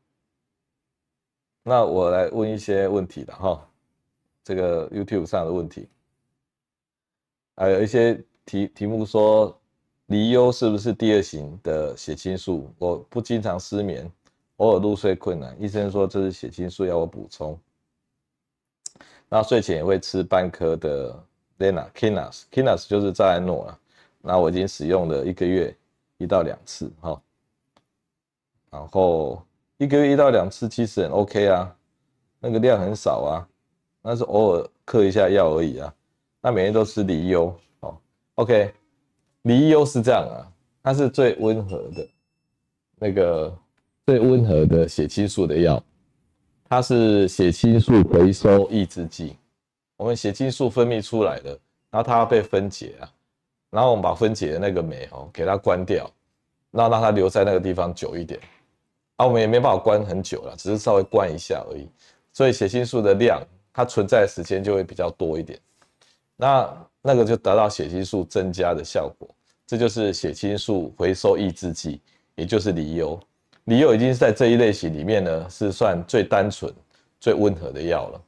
[1.63, 3.69] 那我来问一些问题了哈，
[4.43, 5.91] 这个 YouTube 上的问题。
[7.55, 8.15] 还有一些
[8.47, 9.61] 题题目说，
[10.07, 12.73] 离忧是不是第二型的血清素？
[12.79, 14.11] 我不经常失眠，
[14.57, 17.59] 偶尔入睡困难，医生说这是血清素要我补充。
[19.29, 21.13] 那睡前也会吃半颗的
[21.59, 23.79] Lena，Kinas，Kinas 就是赞安诺啊。
[24.21, 25.77] 那我已经使用了一个月
[26.19, 27.21] 一到两次哈，
[28.71, 29.43] 然后
[29.77, 31.77] 一个月一到两次其实很 OK 啊，
[32.39, 33.49] 那个量很少啊，
[34.03, 35.93] 那是偶尔嗑一下药而已啊。
[36.41, 37.97] 那每天都吃离忧哦
[38.37, 38.73] ，OK，
[39.47, 40.43] 离忧是这样啊，
[40.83, 42.09] 它是最温和的，
[42.97, 43.57] 那个
[44.05, 45.81] 最温和的血清素的药，
[46.69, 49.37] 它是血清素回收抑制剂。
[49.97, 51.51] 我们血清素分泌出来的，
[51.93, 53.09] 然后它要被分解啊，
[53.71, 56.11] 然后我们把分解的那个酶哦给它关掉，
[56.73, 58.41] 那让它留在那个地方久一点。
[59.15, 61.89] 啊，我们也没办法关很久了，只是稍微关一下而已。
[62.33, 63.41] 所以血清素的量，
[63.73, 65.57] 它存在的时间就会比较多一点。
[66.35, 69.27] 那那个就得到血清素增加的效果，
[69.67, 72.01] 这就是血清素回收抑制剂，
[72.37, 73.19] 也就是离忧。
[73.65, 76.73] 离忧已经是在这一类型里面呢，是算最单纯、
[77.19, 78.23] 最温和的药了。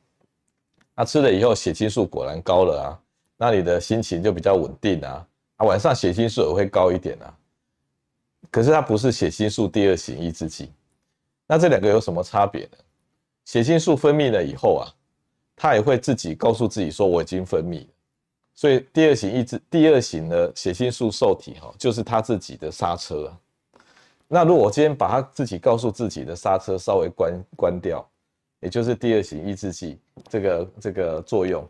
[0.97, 2.99] 那吃了以后，血清素果然高了啊，
[3.37, 5.25] 那你的心情就比较稳定啊，
[5.59, 7.33] 啊晚上血清素也会高一点啊。
[8.51, 10.73] 可是它不是血清素第二型抑制剂，
[11.47, 12.79] 那这两个有什么差别呢？
[13.45, 14.91] 血清素分泌了以后啊，
[15.55, 17.87] 它也会自己告诉自己说我已经分泌了。
[18.59, 23.33] 所以第二型抑制，第二型的血清素受体哈，就是他自己的刹车。
[24.27, 28.05] 那如果我今天把他自己告诉自己的刹车稍微关关掉，
[28.59, 29.97] 也就是第二型抑制剂
[30.29, 31.65] 这个这个作用，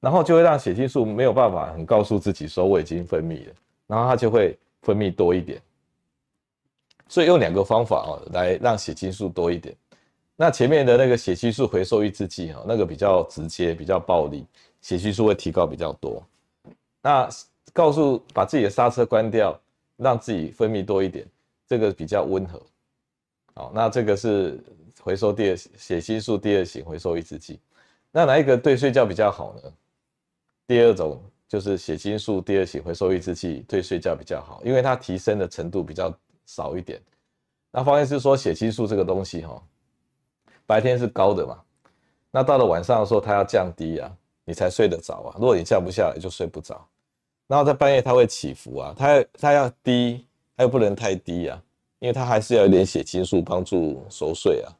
[0.00, 3.54] 然后就会让血清素没有办法很告诉自己说我已经分泌了，
[3.86, 5.62] 然后它就会分泌多一点。
[7.06, 9.72] 所以用两个方法哦来让血清素多一点。
[10.34, 14.44] 那前面的那个血清素回收抑制剂哈，那个比较直接，比较暴力。
[14.86, 16.24] 血清素会提高比较多，
[17.02, 17.28] 那
[17.72, 19.60] 告诉把自己的刹车关掉，
[19.96, 21.26] 让自己分泌多一点，
[21.66, 22.62] 这个比较温和。
[23.52, 24.62] 好，那这个是
[25.00, 27.58] 回收第二血清素第二型回收抑制剂。
[28.12, 29.72] 那哪一个对睡觉比较好呢？
[30.68, 37.02] 第二种就是血清素第二型回收抑制剂对睡觉比较好，因为它提升的程度比较少一点。
[37.72, 39.60] 那方医师说血清素这个东西哈，
[40.64, 41.60] 白天是高的嘛，
[42.30, 44.16] 那到了晚上的时候它要降低啊。
[44.48, 45.34] 你才睡得着啊！
[45.40, 46.86] 如果你降不下来，就睡不着。
[47.48, 50.24] 然后在半夜它会起伏啊，它它要低，
[50.56, 51.60] 它又不能太低啊，
[51.98, 54.70] 因为它还是要有点血清素帮助熟睡啊。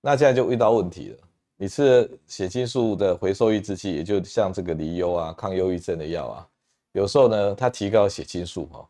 [0.00, 1.18] 那现在就遇到问题了，
[1.56, 6.48] 你吃了血清素的回收抑制剂，也就像这个离忧啊、抗忧郁症的药啊，
[6.92, 8.84] 有时候呢它提高血清素哈，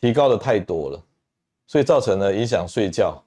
[0.00, 1.00] 提高的太多了，
[1.68, 3.22] 所以造成了影响睡觉。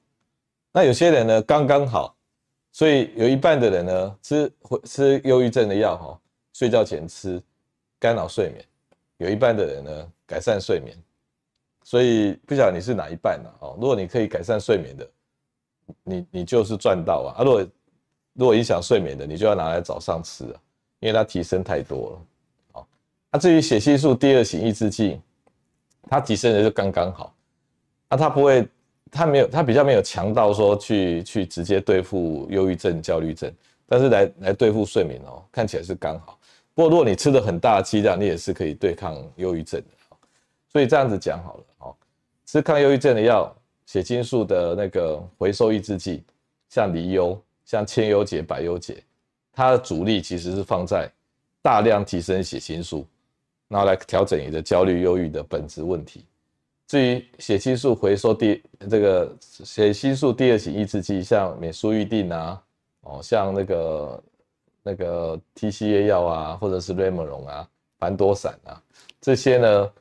[0.73, 2.13] 那有些人呢刚刚好。
[2.79, 4.53] 所以有一半的人呢，吃
[4.85, 6.17] 吃忧郁症的药哈，
[6.53, 7.43] 睡觉前吃，
[7.99, 8.63] 干扰睡眠；
[9.17, 10.97] 有一半的人呢，改善睡眠。
[11.83, 13.49] 所以不晓得你是哪一半呢？
[13.59, 15.09] 哦，如果你可以改善睡眠的，
[16.05, 17.35] 你你就是赚到啊！
[17.37, 17.67] 啊，如果
[18.31, 20.55] 如果影响睡眠的，你就要拿来早上吃啊，
[21.01, 22.25] 因为它提升太多了。
[22.75, 22.87] 哦，
[23.29, 25.19] 那至于血清素第二型抑制剂，
[26.03, 27.35] 它提升的就刚刚好，
[28.07, 28.65] 那它不会。
[29.11, 33.51] 他没有，他比较没有强到说去去直接对付忧郁症、焦虑症，
[33.87, 36.39] 但是来来对付睡眠哦，看起来是刚好。
[36.73, 39.87] 不过如果你吃的很大剂量，你也是可以对抗忧郁症的。
[40.71, 41.95] 所以这样子讲好了，哦，
[42.45, 43.53] 吃抗忧郁症的药，
[43.85, 46.23] 血清素的那个回收抑制剂，
[46.69, 49.03] 像离忧、像千忧解、百忧解，
[49.51, 51.09] 它的主力其实是放在
[51.61, 53.05] 大量提升血清素，
[53.67, 56.23] 然后来调整你的焦虑、忧郁的本质问题。
[56.89, 62.59] 至于血清素回收第这个血清素第二型抑制剂，像美舒郁定啊，
[63.01, 64.23] 哦，像那个
[64.81, 68.81] 那个 TCA 药啊，或者是瑞莫龙啊、凡多散啊，
[69.21, 69.91] 这些呢，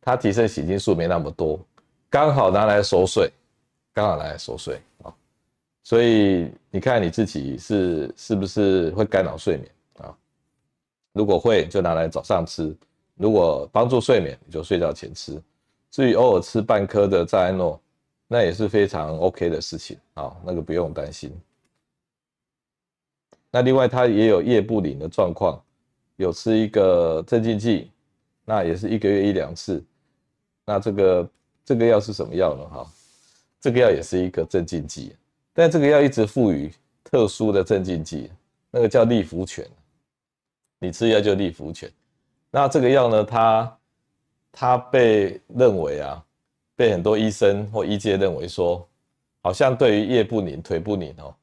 [0.00, 1.58] 它提升血清素没那么多，
[2.08, 3.28] 刚好拿来熟睡，
[3.92, 5.12] 刚好拿来熟睡啊。
[5.82, 10.16] 所以你看你自己是是不是会干扰睡眠啊？
[11.12, 12.72] 如果会，就拿来早上吃；
[13.16, 15.42] 如果帮助睡眠，你就睡觉前吃。
[15.90, 17.80] 至于偶尔吃半颗的赞安诺，
[18.26, 21.32] 那也是非常 OK 的事情啊，那个不用担心。
[23.50, 25.58] 那另外它也有夜不宁的状况，
[26.16, 27.90] 有吃一个镇静剂，
[28.44, 29.82] 那也是一个月一两次。
[30.66, 31.30] 那这个
[31.64, 32.68] 这个药是什么药呢？
[32.68, 32.86] 哈，
[33.58, 35.16] 这个药也是一个镇静剂，
[35.54, 36.70] 但这个药一直赋予
[37.02, 38.30] 特殊的镇静剂，
[38.70, 39.66] 那个叫利福泉。
[40.78, 41.90] 你吃药就利福泉。
[42.50, 43.77] 那这个药呢，它
[44.52, 46.22] 他被认为啊，
[46.74, 48.86] 被很多医生或医界认为说，
[49.42, 51.34] 好像对于夜不宁、腿不宁哦，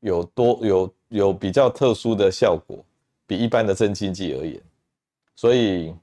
[0.00, 2.84] 有多有有比较特殊的效果，
[3.26, 4.60] 比一般的镇静剂而言。
[5.34, 5.94] 所以，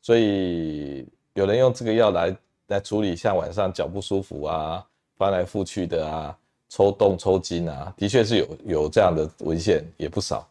[0.00, 2.36] 所以有人用这个药来
[2.68, 4.84] 来处理像晚上脚不舒服啊、
[5.16, 6.36] 翻来覆去的啊、
[6.68, 10.48] 抽动抽筋啊，的确是有有这样的文献也不少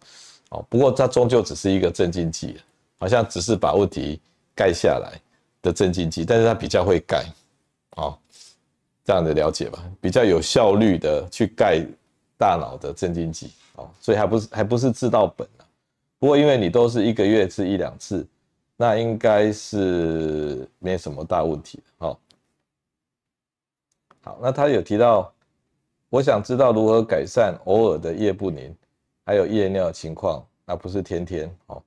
[0.50, 0.64] 哦。
[0.70, 2.58] 不过它终究只是一个镇静剂，
[3.00, 4.22] 好像只是把问题
[4.56, 5.20] 盖下来。
[5.62, 7.26] 的镇静剂，但是它比较会盖，
[7.96, 8.20] 好，
[9.04, 11.86] 这样的了解吧，比较有效率的去盖
[12.38, 15.66] 大脑的镇静剂，哦，所以还不是还不是治到本啊。
[16.18, 18.26] 不过因为你都是一个月吃一两次，
[18.78, 22.18] 那应该是没什么大问题，哦，
[24.22, 25.34] 好，那他有提到，
[26.10, 28.74] 我想知道如何改善偶尔的夜不宁，
[29.26, 31.84] 还有夜尿情况，那不是天天，哦。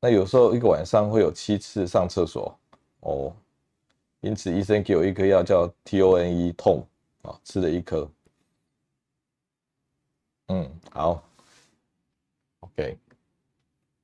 [0.00, 2.56] 那有时候一个晚上会有七次上厕所
[3.00, 3.32] 哦，
[4.20, 6.86] 因此医生给我一颗药叫 TONE 痛
[7.22, 8.08] 啊，吃了一颗。
[10.48, 11.22] 嗯，好
[12.60, 12.96] ，OK。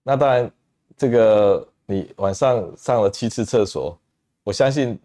[0.02, 0.50] 那当然，
[0.96, 3.96] 这个你晚上上了七次厕所，
[4.42, 4.98] 我相信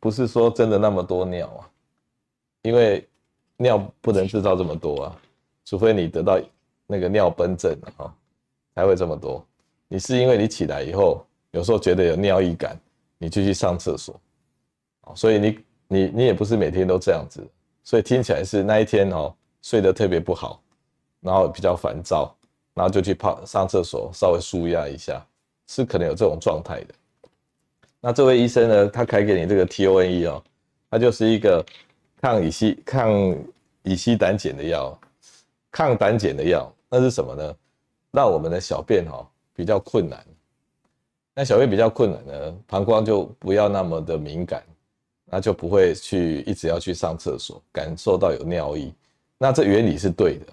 [0.00, 1.70] 不是说真的那么多尿啊，
[2.62, 3.06] 因为
[3.56, 5.20] 尿不能制造这么多啊，
[5.64, 6.38] 除非你得到
[6.86, 8.12] 那个尿崩症啊，
[8.74, 9.46] 才会这么多。
[9.88, 12.78] 你是因为你起来以后，有时候觉得有尿意感，
[13.18, 14.20] 你就去上厕所，
[15.14, 17.46] 所以你你你也不是每天都这样子，
[17.84, 20.60] 所以听起来是那一天哦睡得特别不好，
[21.20, 22.34] 然后比较烦躁，
[22.74, 25.24] 然后就去泡上厕所稍微舒压一下，
[25.68, 26.94] 是可能有这种状态的。
[28.00, 30.42] 那这位医生呢，他开给你这个 TONE 哦，
[30.90, 31.64] 它就是一个
[32.20, 33.10] 抗乙烯抗
[33.82, 34.98] 乙烯胆碱的药，
[35.70, 37.56] 抗胆碱的药，那是什么呢？
[38.10, 39.26] 让我们的小便哦。
[39.56, 40.24] 比较困难，
[41.34, 44.62] 那小便比较困难呢，膀胱就不要那么的敏感，
[45.24, 48.92] 那就不会去一直要去上厕所，感受到有尿意。
[49.38, 50.46] 那这原理是对的，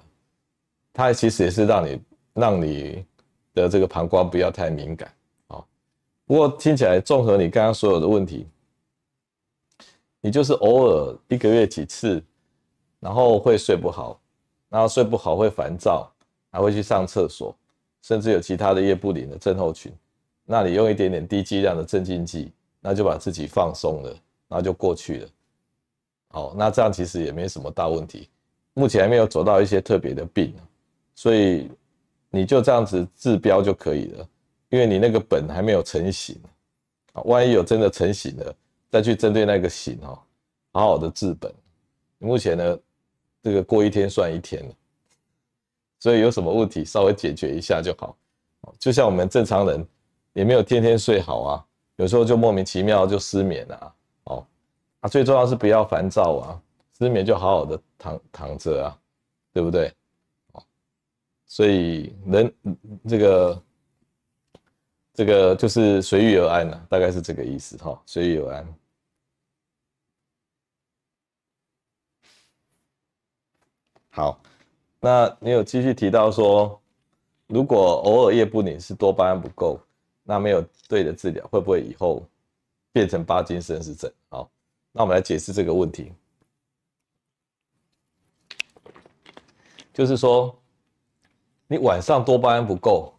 [0.94, 2.02] 它其实也是让你
[2.34, 3.06] 让你
[3.54, 5.14] 的这个膀胱不要太敏感
[5.48, 5.64] 啊。
[6.26, 8.48] 不过听起来综合你刚刚所有的问题，
[10.22, 12.24] 你就是偶尔一个月几次，
[13.02, 14.20] 然后会睡不好，
[14.70, 16.10] 然后睡不好会烦躁，
[16.52, 17.56] 还会去上厕所。
[18.04, 19.92] 甚至有其他的夜不宁的症候群，
[20.46, 24.10] 那你用一点点低剂量的镇静剂，那就把自己放松了，
[24.50, 25.30] 然后就过去了。
[26.28, 28.30] 好，那这样其实也没什么大问题，
[28.74, 30.54] 目前还没有走到一些特别的病，
[31.16, 31.70] 所以
[32.30, 34.28] 你就这样子治标就可以了，
[34.70, 36.38] 因为你那个本还没有成型，
[37.24, 38.56] 万一有真的成型了，
[38.90, 40.26] 再去针对那个型哈，
[40.74, 41.50] 好好的治本。
[42.18, 42.80] 目前呢，
[43.42, 44.76] 这个过一天算一天了。
[46.04, 48.14] 所以有什么问题，稍微解决一下就好。
[48.78, 49.88] 就像我们正常人，
[50.34, 53.96] 也没有天天睡好啊，有时候就莫名其妙就失眠了啊。
[54.26, 54.48] 哦，
[55.00, 56.62] 啊，最重要是不要烦躁啊，
[56.98, 59.00] 失眠就好好的躺躺着啊，
[59.54, 59.94] 对不对？
[60.52, 60.64] 哦，
[61.46, 62.54] 所以人
[63.08, 63.64] 这个
[65.14, 68.76] 这个就是随遇而安了，大概是这个意思哈，随遇而安。
[74.10, 74.38] 好。
[75.06, 76.80] 那你有继续提到说，
[77.48, 79.78] 如果偶尔夜不宁是多巴胺不够，
[80.24, 82.26] 那没有对的治疗，会不会以后
[82.94, 84.10] 变成帕金森氏症？
[84.30, 84.50] 好，
[84.94, 86.14] 那我们来解释这个问题，
[89.94, 90.58] 就是说，
[91.68, 93.14] 你晚上多巴胺不够，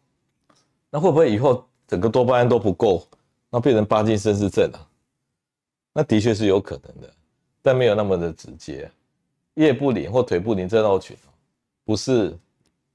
[0.89, 3.07] 那会不会以后整个多巴胺都不够，
[3.51, 4.89] 那变成帕金森氏症啊？
[5.93, 7.15] 那的确是有可能的，
[7.61, 8.91] 但没有那么的直接。
[9.53, 11.15] 夜不宁或腿不宁症候群，
[11.85, 12.37] 不是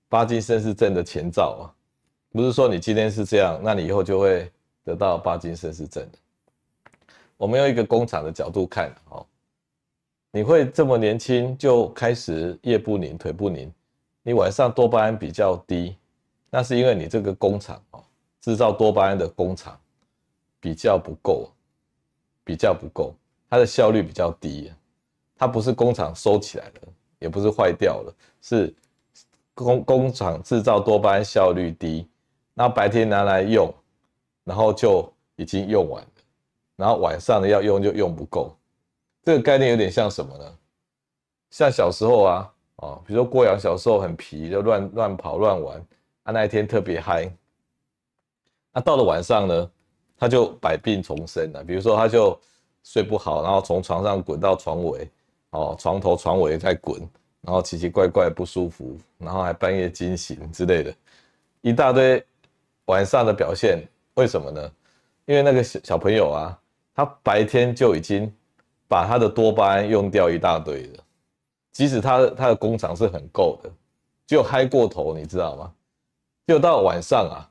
[0.09, 1.63] 帕金森氏症的前兆啊，
[2.31, 4.51] 不是说你今天是这样，那你以后就会
[4.83, 6.07] 得到帕金森氏症。
[7.37, 9.25] 我们用一个工厂的角度看，哦，
[10.31, 13.71] 你会这么年轻就开始夜不宁、腿不宁，
[14.23, 15.95] 你晚上多巴胺比较低，
[16.49, 18.03] 那是因为你这个工厂哦，
[18.41, 19.79] 制造多巴胺的工厂
[20.59, 21.49] 比较不够。
[22.41, 23.13] 比较不够，
[23.47, 24.73] 它的效率比较低，
[25.37, 26.81] 它不是工厂收起来的，
[27.19, 28.73] 也不是坏掉了，是
[29.53, 32.07] 工工厂制造多巴胺效率低，
[32.53, 33.73] 那白天拿来用，
[34.43, 36.09] 然后就已经用完了，
[36.75, 38.55] 然后晚上的要用就用不够，
[39.23, 40.57] 这个概念有点像什么呢？
[41.51, 45.85] 像小时候啊，哦，比如说郭阳小时候很皮，就乱乱跑乱玩，
[46.23, 47.31] 他那一天特别嗨，
[48.71, 49.71] 那到了晚上呢？
[50.21, 52.37] 他就百病丛生了，比如说他就
[52.83, 55.09] 睡不好，然后从床上滚到床尾，
[55.51, 56.99] 哦，床头床尾在滚，
[57.41, 60.93] 然后奇奇怪怪不舒服，然后还半夜惊醒之类的，
[61.61, 62.23] 一大堆
[62.85, 63.83] 晚上的表现。
[64.15, 64.71] 为什么呢？
[65.25, 66.59] 因为那个小小朋友啊，
[66.93, 68.31] 他白天就已经
[68.87, 71.03] 把他的多巴胺用掉一大堆了，
[71.71, 73.69] 即使他他的工厂是很够的，
[74.27, 75.71] 就嗨过头，你知道吗？
[76.45, 77.47] 就到晚上啊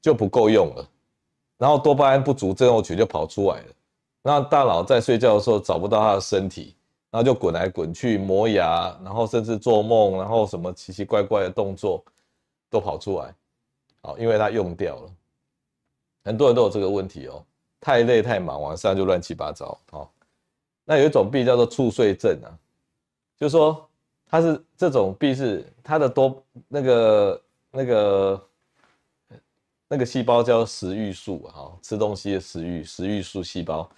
[0.00, 0.88] 就不够用了。
[1.58, 3.66] 然后多巴胺不足症候群就跑出来了，
[4.22, 6.76] 那大脑在睡觉的时候找不到他的身体，
[7.10, 12.04] 然后就滚来滚去磨牙，然后甚至做梦，然后什么奇奇怪怪的动作
[12.70, 13.34] 都跑出来，
[14.02, 15.10] 好，因为它用掉了。
[16.24, 17.44] 很多人都有这个问题哦，
[17.80, 19.78] 太累太忙，晚上就乱七八糟。
[19.90, 20.12] 好，
[20.84, 22.52] 那有一种病叫做猝睡症啊，
[23.36, 23.88] 就是说
[24.26, 28.44] 它是这种病是它的多那个那个。
[29.90, 33.90] 那个细胞叫食欲素，哈，吃东西的食欲，食欲素细胞，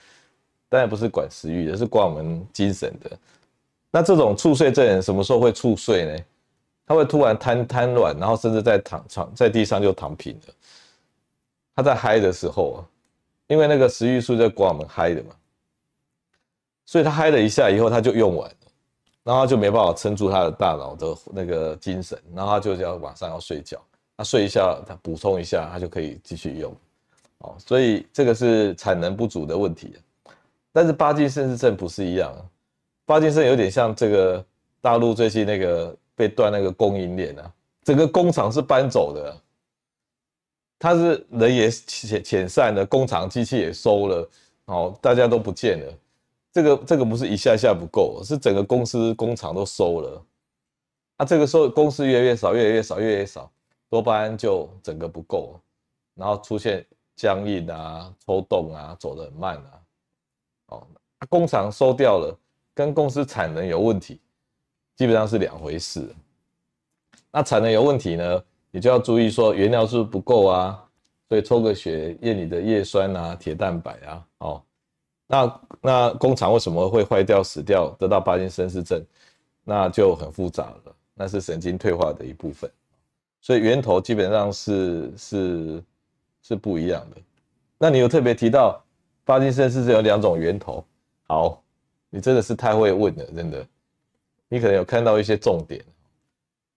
[0.71, 3.11] 当然不是管食欲的，是管我们精神的。
[3.91, 6.25] 那这种猝睡症什么时候会猝睡呢？
[6.87, 10.55] 他会突然瘫瘫软，然后甚至在躺床在地上就躺平了。
[11.77, 12.79] 他在嗨的时候啊，
[13.47, 15.31] 因为那个食欲素在管我们嗨的嘛，
[16.87, 18.57] 所以他嗨了一下以后，他就用完了，
[19.23, 23.81] 然后他就没办法撑住他的大脑的那个精神，然后他就要马上要睡觉。
[24.16, 26.77] 他睡一下，他补充一下，他就可以继续用，
[27.39, 29.95] 哦，所以这个是产能不足的问题。
[30.73, 32.33] 但是巴金森氏症不是一样，
[33.05, 34.45] 巴金森有点像这个
[34.81, 37.53] 大陆最近那个被断那个供应链啊，
[37.83, 39.37] 整个工厂是搬走的，
[40.79, 44.31] 他是人也遣遣散了，工厂机器也收了，
[44.66, 45.93] 哦，大家都不见了。
[46.53, 50.23] 这个这个不是一下下不够，是整个公司工厂都收了。
[51.16, 53.51] 啊，这个时候公司越来越少，越来越少，越来越少。
[53.89, 55.61] 多巴胺就整个不够，
[56.14, 59.80] 然后出现僵硬啊、抽动啊、走得很慢啊。
[60.71, 60.83] 哦，
[61.29, 62.37] 工厂收掉了，
[62.75, 64.18] 跟公司产能有问题，
[64.97, 66.09] 基本上是两回事。
[67.31, 70.83] 那产能有问题呢，你就要注意说原料是不是不够啊，
[71.29, 74.27] 所以抽个血验你的叶酸啊、铁蛋白啊。
[74.39, 74.62] 哦，
[75.27, 79.05] 那那工厂为什么会坏掉、死掉、得到帕金森氏症？
[79.62, 82.68] 那就很复杂了，那是神经退化的一部分。
[83.41, 85.85] 所以源头基本上是是
[86.43, 87.16] 是不一样的。
[87.79, 88.83] 那你有特别提到
[89.31, 90.85] 帕金森氏症有两种源头，
[91.28, 91.62] 好，
[92.09, 93.64] 你真的是太会问了，真的。
[94.49, 95.85] 你可能有看到一些重点。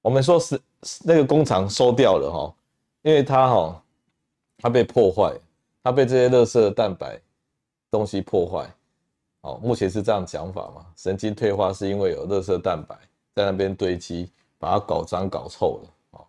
[0.03, 0.61] 我们说是
[1.03, 2.55] 那个工厂收掉了哈，
[3.01, 3.83] 因为它哈
[4.59, 5.33] 它被破坏，
[5.81, 7.19] 它被这些垃圾蛋白
[7.89, 8.71] 东西破坏。
[9.41, 10.85] 好，目前是这样讲法嘛？
[10.95, 12.95] 神经退化是因为有垃圾蛋白
[13.33, 14.29] 在那边堆积，
[14.59, 15.89] 把它搞脏搞臭了。
[16.11, 16.27] 哦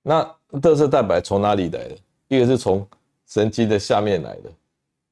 [0.00, 0.22] 那
[0.60, 1.98] 垃圾蛋白从哪里来的？
[2.28, 2.86] 一个是从
[3.26, 4.52] 神经的下面来的，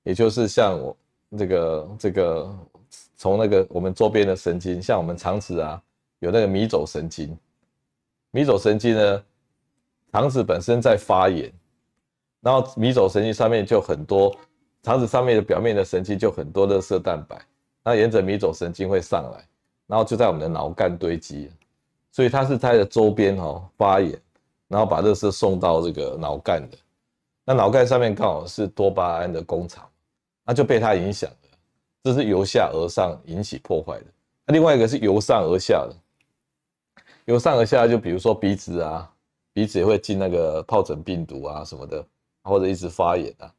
[0.02, 0.96] 也就是像我
[1.38, 2.58] 这个这个
[3.16, 5.82] 从那个我们周边的神经，像我们肠子啊，
[6.18, 7.36] 有那个迷走神经。
[8.30, 9.24] 迷走神经呢，
[10.12, 11.52] 肠子本身在发炎，
[12.40, 14.34] 然后迷走神经上面就很多，
[14.82, 17.40] 肠子上面的表面的神经就很多垃圾蛋白，
[17.82, 19.44] 那沿着迷走神经会上来，
[19.86, 21.50] 然后就在我们的脑干堆积，
[22.10, 24.20] 所以它是它的周边哦发炎。
[24.68, 26.78] 然后把垃圾送到这个脑干的，
[27.44, 29.86] 那脑干上面刚好是多巴胺的工厂，
[30.44, 31.36] 那就被它影响了。
[32.02, 34.06] 这是由下而上引起破坏的。
[34.46, 35.94] 那另外一个是由上而下的，
[37.26, 39.08] 由上而下就比如说鼻子啊，
[39.52, 42.04] 鼻子也会进那个疱疹病毒啊什么的，
[42.42, 43.52] 或者一直发炎啊。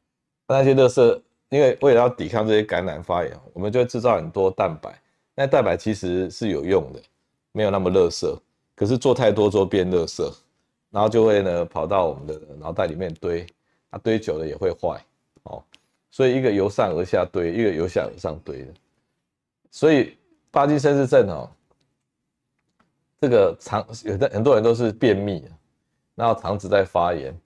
[0.46, 5.00] 那些热色，因为为了要抵抗这些感染发炎，我们就会制造很多蛋白。
[5.34, 7.00] 那蛋白其实是有用的，
[7.52, 8.38] 没有那么热色，
[8.76, 10.32] 可是做太多之后变热色。
[10.90, 13.44] 然后就会呢跑到我们的脑袋里面堆，
[13.90, 15.04] 它堆久了也会坏。
[16.14, 18.72] 所以一个由上而下堆，一个由下而上堆的。
[19.72, 20.16] 所以
[20.52, 21.50] 帕金森氏症哦，
[23.20, 25.44] 这个肠有的很多人都是便秘，
[26.14, 27.36] 然后肠子在发炎，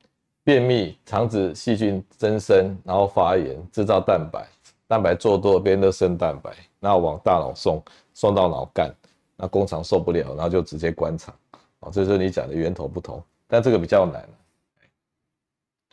[0.45, 4.47] 便秘，肠子细菌增生，然后发炎，制造蛋白，
[4.87, 8.95] 蛋白做多变得生蛋白，然后往大脑送，送到脑干，
[9.35, 11.35] 那工厂受不了，然后就直接关厂。
[11.81, 14.29] 哦，这就是你讲的源头不同，但这个比较难。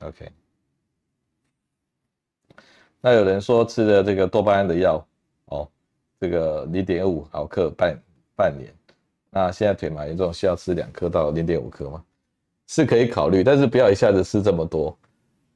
[0.01, 0.29] OK。
[3.05, 5.07] 那有人说吃了这个多巴胺的药，
[5.49, 5.69] 哦，
[6.19, 7.95] 这个零点五毫克半
[8.35, 8.73] 半年，
[9.29, 12.03] 那现在腿麻严重需要吃两颗到零点五颗吗？
[12.65, 14.97] 是可以考虑，但是不要一下子吃这么多。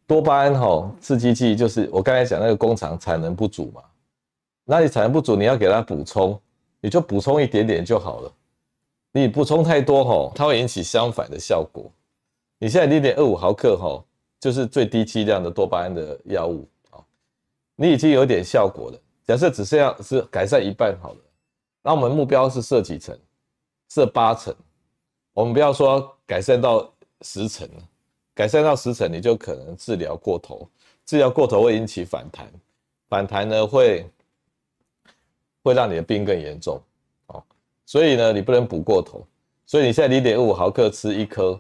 [0.06, 3.82] 多巴胺哈，刺激剂就是我刚才讲那个工厂产能不足嘛，
[4.64, 6.40] 那你产能不足，你要给它补充，
[6.80, 8.32] 你就补充一点点就好了。
[9.12, 11.92] 你补充太多哈，它会引起相反的效果。
[12.60, 14.06] 你现在零点二五毫克哈，
[14.40, 16.68] 就是最低剂量的多巴胺的药物。
[17.82, 21.20] 你已经有点效果了，假设只剩下是改善一半好了，
[21.82, 23.18] 那我们目标是设几成？
[23.88, 24.54] 设八成。
[25.32, 27.66] 我们不要说改善到十成，
[28.36, 30.70] 改善到十成你就可能治疗过头，
[31.06, 32.52] 治疗过头会引起反弹，
[33.08, 34.06] 反弹呢会
[35.64, 36.82] 会让你的病更严重
[37.28, 37.42] 哦。
[37.86, 39.26] 所以呢，你不能补过头。
[39.66, 41.58] 所以你现在零点五毫克吃一颗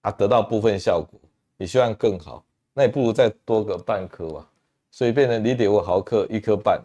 [0.00, 1.20] 啊，得到部分效果，
[1.58, 4.50] 你希望更好，那你不如再多个半颗吧。
[4.98, 6.82] 所以变成零点五毫克一颗半，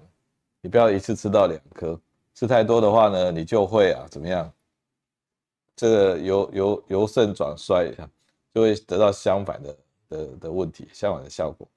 [0.61, 1.99] 你不要一次吃到两颗，
[2.35, 4.53] 吃太多的话呢，你就会啊怎么样？
[5.75, 7.91] 这个由由由盛转衰，
[8.53, 9.77] 就会得到相反的
[10.09, 11.67] 的的问题，相反的效果。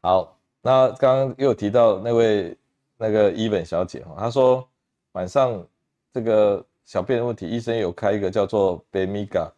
[0.00, 2.56] 好，那刚刚又提到那位
[2.96, 4.66] 那个伊本小姐哈，她说
[5.12, 5.62] 晚上
[6.14, 9.52] 这个小便的问题，医生有开一个叫做贝米伽，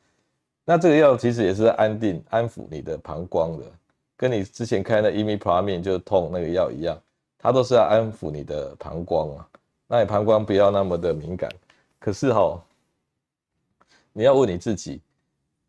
[0.65, 3.65] 那这个药其实也是安定安抚你的膀胱的。
[4.17, 6.97] 跟你之前开的伊米普拉敏就痛那个药一样，
[7.39, 9.49] 它都是要安抚你的膀胱啊，
[9.89, 11.51] 那你膀胱不要那么的敏感。
[11.99, 12.63] 可是哈，
[14.13, 15.01] 你要问你自己，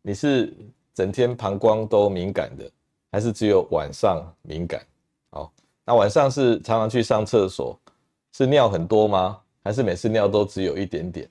[0.02, 0.54] 你是
[0.94, 2.70] 整天膀胱都敏感的，
[3.10, 4.80] 还是只有晚上敏感？
[5.30, 5.52] 好，
[5.84, 7.78] 那晚上是常常去上厕所，
[8.32, 9.40] 是尿很多吗？
[9.64, 11.28] 还是每次尿都只有一点点？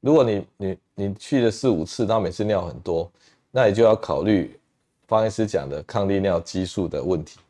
[0.00, 3.10] 如果你你你去了四五次，然后每次尿很多，
[3.52, 4.59] 那你就要考虑。
[5.10, 7.40] 方医师讲的抗利尿激素的问题，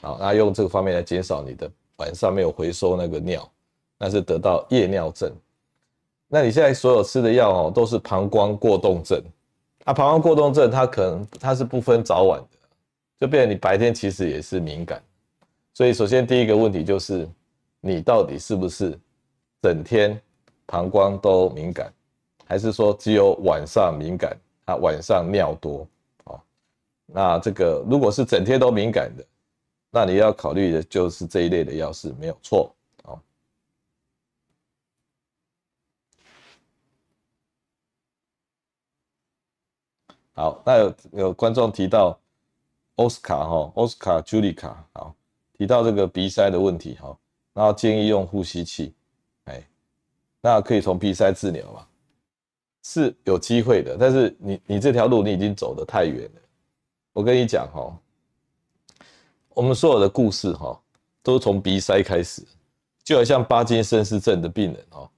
[0.00, 3.48] 好，那用这个方面来减少你的晚上没有回收那个尿，
[3.96, 5.32] 那是得到夜尿症。
[6.26, 9.22] 那你现在所有吃的药哦，都是膀胱过动症。
[9.84, 12.58] 啊，膀胱过动症它可能它是不分早晚的，
[13.20, 15.00] 就变成你白天其实也是敏感。
[15.74, 17.28] 所以首先第一个问题就是，
[17.80, 18.98] 你到底是不是
[19.62, 20.20] 整天
[20.66, 21.92] 膀胱都敏感，
[22.44, 24.36] 还是说只有晚上敏感？
[24.64, 25.86] 啊，晚上尿多。
[27.10, 29.24] 那这个如果是整天都敏感的，
[29.90, 32.70] 那你要考虑的就是这一类的药是没有错。
[33.04, 33.18] 哦，
[40.34, 42.18] 好，那有有观众提到
[42.96, 45.14] 奥斯卡哈，奥斯卡朱莉卡，好，
[45.56, 47.18] 提到这个鼻塞的问题哈，
[47.54, 48.94] 然后建议用呼吸器，
[49.44, 49.66] 哎，
[50.42, 51.86] 那可以从鼻塞治疗嘛？
[52.82, 56.40] 是有机会的，但是你你这条路你已经走得太远了。
[57.18, 57.92] 我跟你讲哈，
[59.48, 60.80] 我们所有的故事哈，
[61.20, 62.46] 都从鼻塞开始，
[63.02, 65.10] 就好像巴金森氏症的病人哈，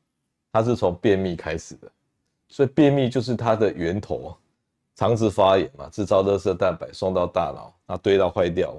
[0.50, 1.92] 他是从便秘开始的，
[2.48, 4.34] 所以便秘就是它的源头，
[4.96, 8.74] 肠子发炎嘛，制造垃圾蛋白送到大脑，那堆到坏掉，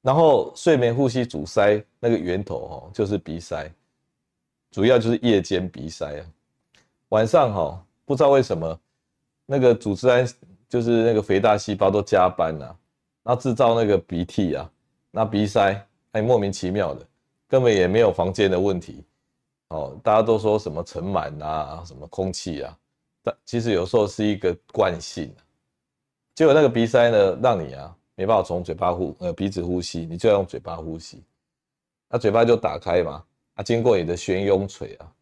[0.00, 3.68] 然后睡眠呼吸阻塞那个源头哈，就是鼻塞，
[4.70, 6.22] 主要就是夜间鼻塞啊，
[7.08, 8.78] 晚上哈，不知道为什么
[9.46, 10.24] 那个组织胺。
[10.68, 12.76] 就是那个肥大细胞都加班了，啊，
[13.22, 14.70] 然后制造那个鼻涕啊，
[15.10, 17.06] 那鼻塞，哎，莫名其妙的，
[17.46, 19.04] 根本也没有房间的问题，
[19.68, 22.76] 哦，大家都说什么尘螨啊，什么空气啊，
[23.22, 25.32] 但其实有时候是一个惯性，
[26.34, 31.22] 结果那个鼻塞呢，让你啊没办法从嘴巴呼呃鼻子呼吸，你就要用嘴巴呼吸，
[32.08, 35.12] 那嘴巴就打开嘛，啊，经过你的悬雍垂啊，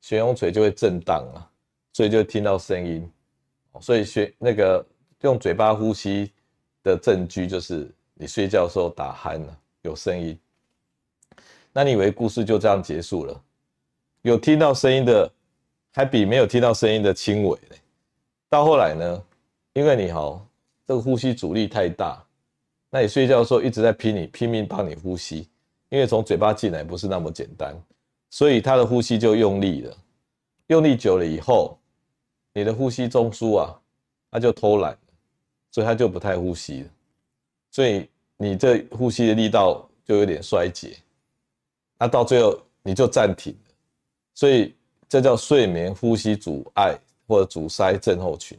[0.00, 1.44] 悬雍垂就会震荡啊，
[1.92, 3.12] 所以就听到声音，
[3.80, 4.84] 所以学那个。
[5.22, 6.30] 用嘴巴呼吸
[6.82, 10.38] 的证据就是你睡觉的时候打鼾了，有声音。
[11.72, 13.42] 那你以为故事就这样结束了？
[14.22, 15.30] 有听到声音的
[15.92, 17.76] 还比没有听到声音的轻微呢。
[18.48, 19.24] 到后来呢，
[19.72, 20.44] 因为你好
[20.86, 22.22] 这个呼吸阻力太大，
[22.90, 25.48] 那你睡觉的时候一直在拼你拼命帮你呼吸，
[25.88, 27.74] 因为从嘴巴进来不是那么简单，
[28.30, 29.96] 所以他的呼吸就用力了。
[30.66, 31.78] 用力久了以后，
[32.52, 33.80] 你的呼吸中枢啊，
[34.30, 34.96] 它就偷懒，
[35.72, 36.88] 所以他就不太呼吸了，
[37.72, 40.96] 所以你这呼吸的力道就有点衰竭，
[41.98, 43.74] 那到最后你就暂停了，
[44.34, 44.72] 所以
[45.08, 46.96] 这叫睡眠呼吸阻碍
[47.26, 48.56] 或者阻塞症候群。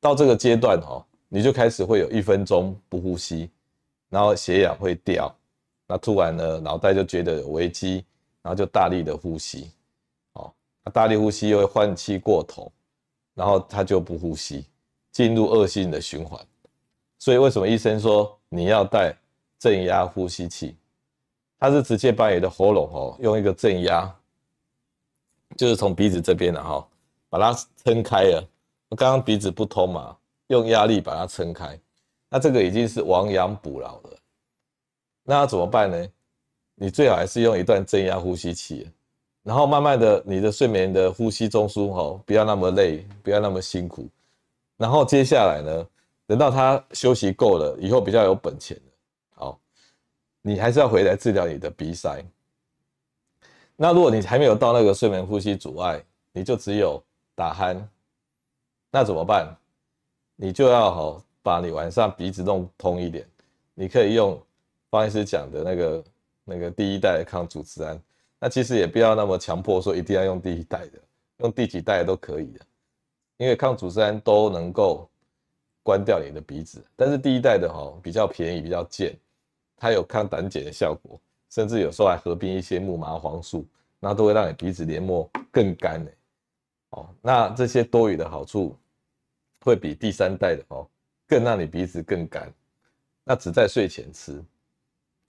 [0.00, 3.48] 到这个阶段哈，你就开始会有一分钟不呼吸，
[4.08, 5.32] 然后血氧会掉，
[5.86, 8.04] 那突然呢，脑袋就觉得有危机，
[8.42, 9.70] 然后就大力的呼吸。
[10.84, 12.72] 他大力呼吸又会换气过头，
[13.34, 14.64] 然后他就不呼吸，
[15.12, 16.40] 进入恶性的循环。
[17.18, 19.16] 所以为什么医生说你要戴
[19.58, 20.74] 正压呼吸器？
[21.60, 24.12] 他是直接把你的喉咙哦，用一个正压，
[25.56, 26.84] 就是从鼻子这边然后
[27.28, 28.44] 把它撑开了。
[28.96, 30.16] 刚刚鼻子不通嘛，
[30.48, 31.78] 用压力把它撑开。
[32.28, 34.18] 那这个已经是亡羊补牢了。
[35.22, 36.08] 那要怎么办呢？
[36.74, 38.90] 你最好还是用一段正压呼吸器。
[39.44, 44.08] 然后慢慢的，你的睡眠的呼吸中枢哦，不要那么累，不要那么辛苦。
[44.82, 45.86] 然后接下来呢，
[46.26, 48.92] 等到他休息够了，以后比较有本钱了，
[49.36, 49.60] 好，
[50.42, 52.20] 你还是要回来治疗你的鼻塞。
[53.76, 56.02] 那如果你还没有到那个睡眠呼吸阻碍，
[56.32, 57.00] 你就只有
[57.36, 57.80] 打鼾，
[58.90, 59.56] 那怎么办？
[60.34, 63.24] 你就要好把你晚上鼻子弄通一点。
[63.74, 64.36] 你可以用
[64.90, 66.04] 方医师讲的那个
[66.44, 67.96] 那个第一代抗组织胺。
[68.40, 70.98] 那其实也不要那么强迫说一定要用第一代的，
[71.36, 72.60] 用第几代都可以的，
[73.36, 75.08] 因为抗组织胺都能够
[75.82, 79.16] 关掉你的鼻子，但是第一代的哈比较便宜，比较贱，
[79.76, 81.20] 它有抗胆碱的效果，
[81.50, 83.66] 甚至有时候还合并一些木麻黄素，
[83.98, 86.06] 那都会让你鼻子黏膜更干。
[86.90, 88.76] 哦，那这些多余的好处
[89.64, 90.86] 会比第三代的哦
[91.26, 92.52] 更让你鼻子更干，
[93.24, 94.42] 那只在睡前吃，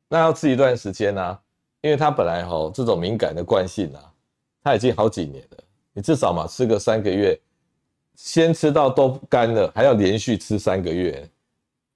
[0.08, 1.40] 那要吃一段时间呢、啊。
[1.82, 4.14] 因为它本来哈这种敏感的惯性啊，
[4.64, 5.58] 它已经好几年了。
[5.92, 7.38] 你至少嘛吃个三个月，
[8.16, 11.30] 先吃到都干了，还要连续吃三个月，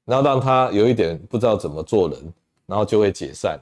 [0.05, 2.33] 然后让他有一点不知道怎么做人，
[2.65, 3.59] 然后就会解散。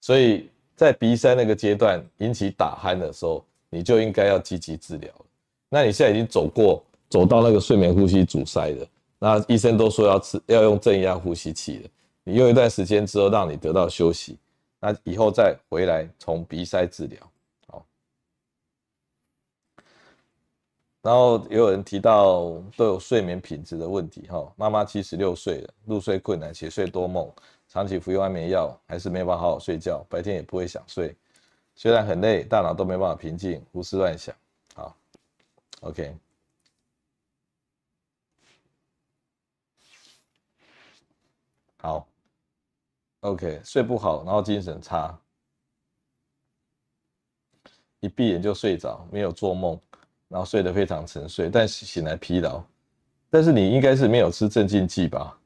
[0.00, 5.10] 所以在鼻塞那个阶段引起打鼾的时候，你就应该要积极治疗。
[5.68, 8.86] 那你现在已经走过走到那个睡眠呼吸阻塞的，
[9.18, 11.88] 那医生都说要吃要用正压呼吸器的，
[12.22, 14.38] 你用一段时间之后，让你得到休息。
[14.78, 17.18] 那以后再回来从鼻塞治疗，
[17.68, 17.86] 好。
[21.04, 27.30] 然后也有人提到都有睡眠品质的问题，哈，妈妈七十六岁了，入睡困难，且睡多梦，
[27.68, 31.14] 长期服用安眠药，还是没办法好好睡觉，白天也不会想睡，
[31.74, 34.34] 虽然很累，大脑都没办法平静，胡思乱想，
[34.74, 34.96] 好
[35.82, 36.16] ，OK，
[41.76, 42.08] 好。
[43.20, 45.18] OK，睡不好，然后精神差，
[48.00, 49.80] 一闭眼就睡着，没有做梦，
[50.34, 52.60] 然后睡得非常沉睡，但醒来疲劳。
[53.30, 55.38] 但是你应该是没有吃镇静剂吧？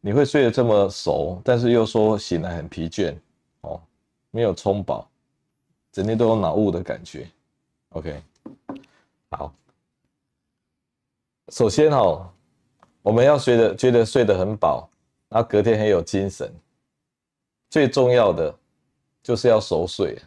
[0.00, 3.16] 你会睡得这么熟，但是又说醒来很疲倦，
[3.60, 3.80] 哦，
[4.32, 5.08] 没有充饱，
[5.92, 7.30] 整天都有脑雾的感觉。
[7.90, 8.20] OK，
[9.30, 9.54] 好，
[11.52, 12.28] 首先哦，
[13.02, 14.90] 我们要睡得觉得睡得很饱，
[15.28, 16.52] 然后隔天很有精神。
[17.70, 18.52] 最重要的
[19.22, 20.18] 就是要熟睡，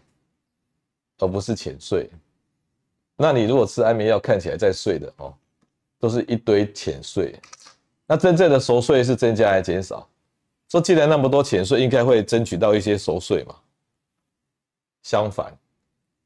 [1.17, 2.09] 而不是浅睡。
[3.21, 5.35] 那你如果吃安眠药，看起来在睡的哦，
[5.99, 7.37] 都是一堆浅睡。
[8.07, 10.07] 那真正的熟睡是增加还是减少？
[10.69, 13.53] 说既然那么多浅睡，应该会争取到一些熟睡嘛。
[15.03, 15.53] 相反，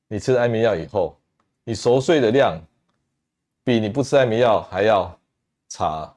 [0.08, 1.20] 你吃安眠药以后，
[1.64, 2.62] 你熟睡的量
[3.64, 5.20] 比你不吃安眠药还要
[5.70, 6.16] 差，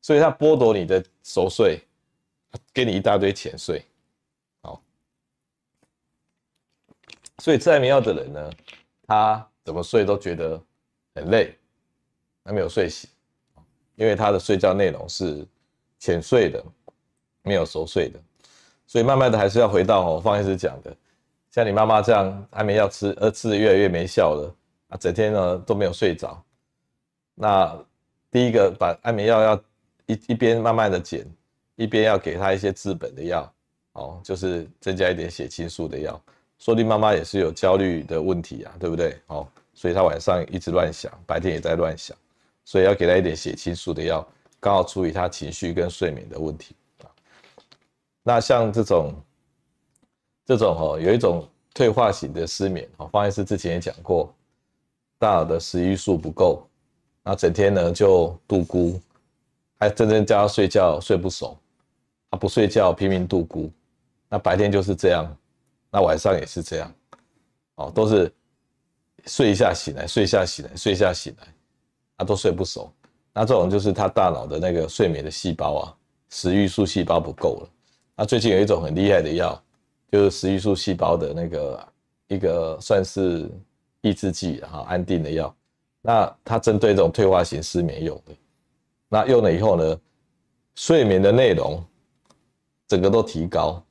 [0.00, 1.82] 所以它剥夺你的熟睡，
[2.72, 3.84] 给你一大堆浅睡。
[4.62, 4.80] 好
[7.38, 8.50] 所以吃安眠药的人呢，
[9.08, 10.60] 他怎么睡都觉得
[11.14, 11.56] 很累，
[12.44, 13.08] 还没有睡醒，
[13.94, 15.46] 因为他的睡觉内容是
[15.98, 16.62] 浅睡的，
[17.42, 18.18] 没有熟睡的，
[18.86, 20.96] 所以慢慢的还是要回到我，方医师讲的，
[21.50, 24.54] 像你妈妈这样安眠药吃，呃吃的越来越没效了，
[24.88, 26.42] 啊，整天呢都没有睡着，
[27.34, 27.78] 那
[28.30, 29.64] 第一个把安眠药要
[30.06, 31.24] 一一边慢慢的减，
[31.76, 33.54] 一边要给他一些治本的药，
[33.92, 36.20] 哦，就是增加一点血清素的药。
[36.62, 39.20] 说不定妈妈也是有焦虑的问题啊，对不对？
[39.26, 39.44] 哦，
[39.74, 42.16] 所以她晚上一直乱想，白天也在乱想，
[42.64, 44.24] 所以要给她一点血清素的药，
[44.60, 47.10] 刚好处理她情绪跟睡眠的问题啊。
[48.22, 49.12] 那像这种
[50.46, 51.44] 这种哦，有一种
[51.74, 54.32] 退化型的失眠哦，方医师之前也讲过，
[55.18, 56.64] 大脑的食欲素不够，
[57.24, 59.00] 那整天呢就度孤，
[59.80, 61.58] 还真正叫他睡觉睡不熟，
[62.30, 63.68] 他不睡觉拼命度孤，
[64.28, 65.36] 那白天就是这样。
[65.92, 66.92] 那晚上也是这样，
[67.74, 68.32] 哦，都是
[69.26, 71.46] 睡一下醒来，睡一下醒来，睡一下醒来，
[72.16, 72.90] 他都睡不熟。
[73.34, 75.96] 那这种就是他大脑的那个睡眠的细胞啊，
[76.30, 77.68] 食欲素细胞不够了。
[78.16, 79.62] 那最近有一种很厉害的药，
[80.10, 81.88] 就是食欲素细胞的那个
[82.28, 83.50] 一个算是
[84.00, 85.54] 抑制剂哈，安定的药。
[86.00, 88.34] 那它针对这种退化型失眠用的。
[89.08, 90.00] 那用了以后呢，
[90.74, 91.84] 睡眠的内容
[92.88, 93.84] 整个都提高，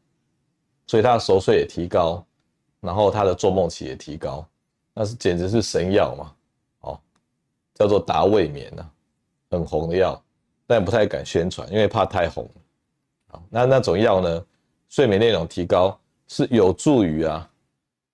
[0.92, 2.22] 所以他的熟睡也提高，
[2.82, 4.46] 然后他的做梦期也提高，
[4.94, 6.36] 那是简直是神药嘛，
[6.82, 7.00] 哦，
[7.74, 8.86] 叫做达胃眠呐，
[9.50, 10.22] 很红的药，
[10.68, 12.46] 但不太敢宣传，因为怕太红。
[13.50, 14.46] 那那种药呢，
[14.90, 17.50] 睡眠内容提高是有助于啊，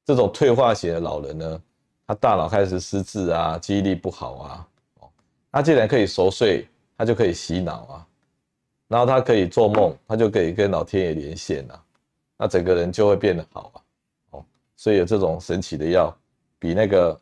[0.05, 1.61] 这种退化型的老人呢，
[2.05, 4.67] 他大脑开始失智啊，记忆力不好啊，
[4.99, 5.09] 哦，
[5.51, 8.07] 他既然可以熟睡，他就可以洗脑啊。
[8.87, 11.83] 然后他可以做梦，他就可以跟老天爷连线啊，
[12.37, 13.81] 那整个人就会变得好啊，
[14.31, 16.15] 哦，所以有这种神奇的药，
[16.59, 17.19] 比那个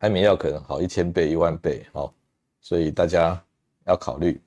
[0.00, 2.12] 安眠药可能好一千倍、一万倍，哦，
[2.60, 3.40] 所以大家
[3.86, 4.40] 要考虑。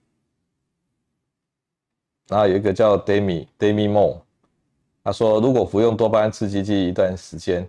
[2.27, 4.19] 然后有一个叫 Demi Demi Mo，
[5.03, 7.65] 他说如果服用多巴胺刺激剂一段时间，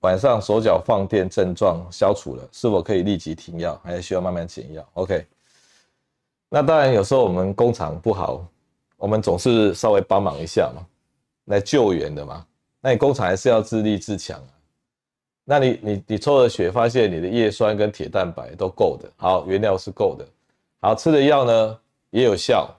[0.00, 5.26] 晚上手脚放电症状消除了，是否可以立即停药，还是需要慢慢减药？OK。
[6.48, 8.46] 那当然，有时候我们工厂不好，
[8.96, 10.86] 我们总是稍微帮忙一下嘛，
[11.46, 12.46] 来救援的嘛。
[12.80, 14.52] 那你工厂还是要自立自强啊。
[15.44, 20.26] 那你你你抽了血，发现你的叶酸跟铁蛋白都够的，好，原料是够的，
[20.80, 21.80] 好，吃的药呢
[22.10, 22.72] 也有效，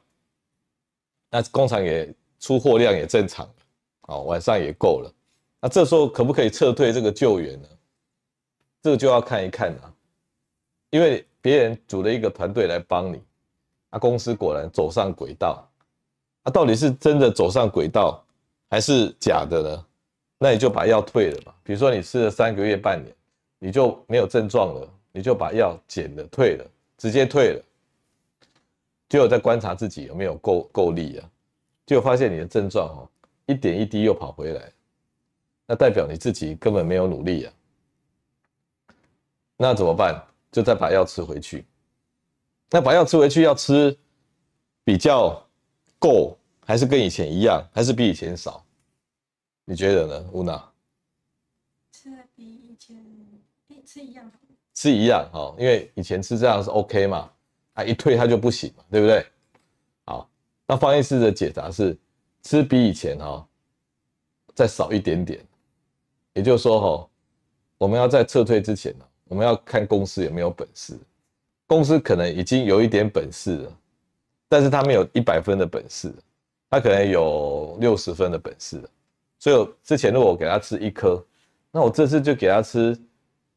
[1.30, 3.50] 那工厂也出货量也正常，
[4.02, 5.14] 好，晚上也够了。
[5.60, 7.68] 那这时候可不可以撤退这个救援呢？
[8.82, 9.92] 这个就要看一看啊，
[10.92, 13.22] 因为别人组了一个团队来帮你。
[13.90, 15.66] 啊，公司果然走上轨道，
[16.44, 18.22] 啊，到底是真的走上轨道，
[18.70, 19.86] 还是假的呢？
[20.38, 21.54] 那你就把药退了嘛。
[21.64, 23.14] 比如说你吃了三个月、半年，
[23.60, 26.66] 你就没有症状了，你就把药减了、退了，
[26.98, 27.64] 直接退了，
[29.10, 31.30] 就有在观察自己有没有够够力啊，
[31.86, 33.10] 就发现你的症状哦，
[33.46, 34.72] 一点一滴又跑回来，
[35.66, 37.54] 那代表你自己根本没有努力啊。
[39.58, 40.24] 那怎么办？
[40.52, 41.66] 就再把药吃回去。
[42.70, 43.96] 那把药吃回去要吃
[44.84, 45.46] 比较
[46.00, 46.38] 够，
[46.68, 48.62] 还是跟以前一样，还是比以前少？
[49.64, 50.62] 你觉得呢，乌娜？
[51.94, 52.98] 吃的比以前，
[53.86, 54.30] 吃一样。
[54.74, 57.32] 吃一样哈，因为以前吃这样是 OK 嘛，
[57.74, 59.26] 啊一退它就不行嘛，对不对？
[60.04, 60.30] 好，
[60.68, 61.98] 那方医师的解答是
[62.44, 63.48] 吃比以前哈
[64.54, 65.40] 再少一点点，
[66.34, 67.10] 也就是说哈，
[67.78, 71.00] 我们要在撤退之前呢，我们要看公司有没有本事。
[71.66, 73.78] 公司可能已经有一点本事了，
[74.50, 76.14] 但是他没有一百分的本事，
[76.70, 78.82] 他可能有六十分的本事。
[79.40, 81.24] 所以之前如果我给他吃一颗，
[81.72, 83.00] 那我这次就给他吃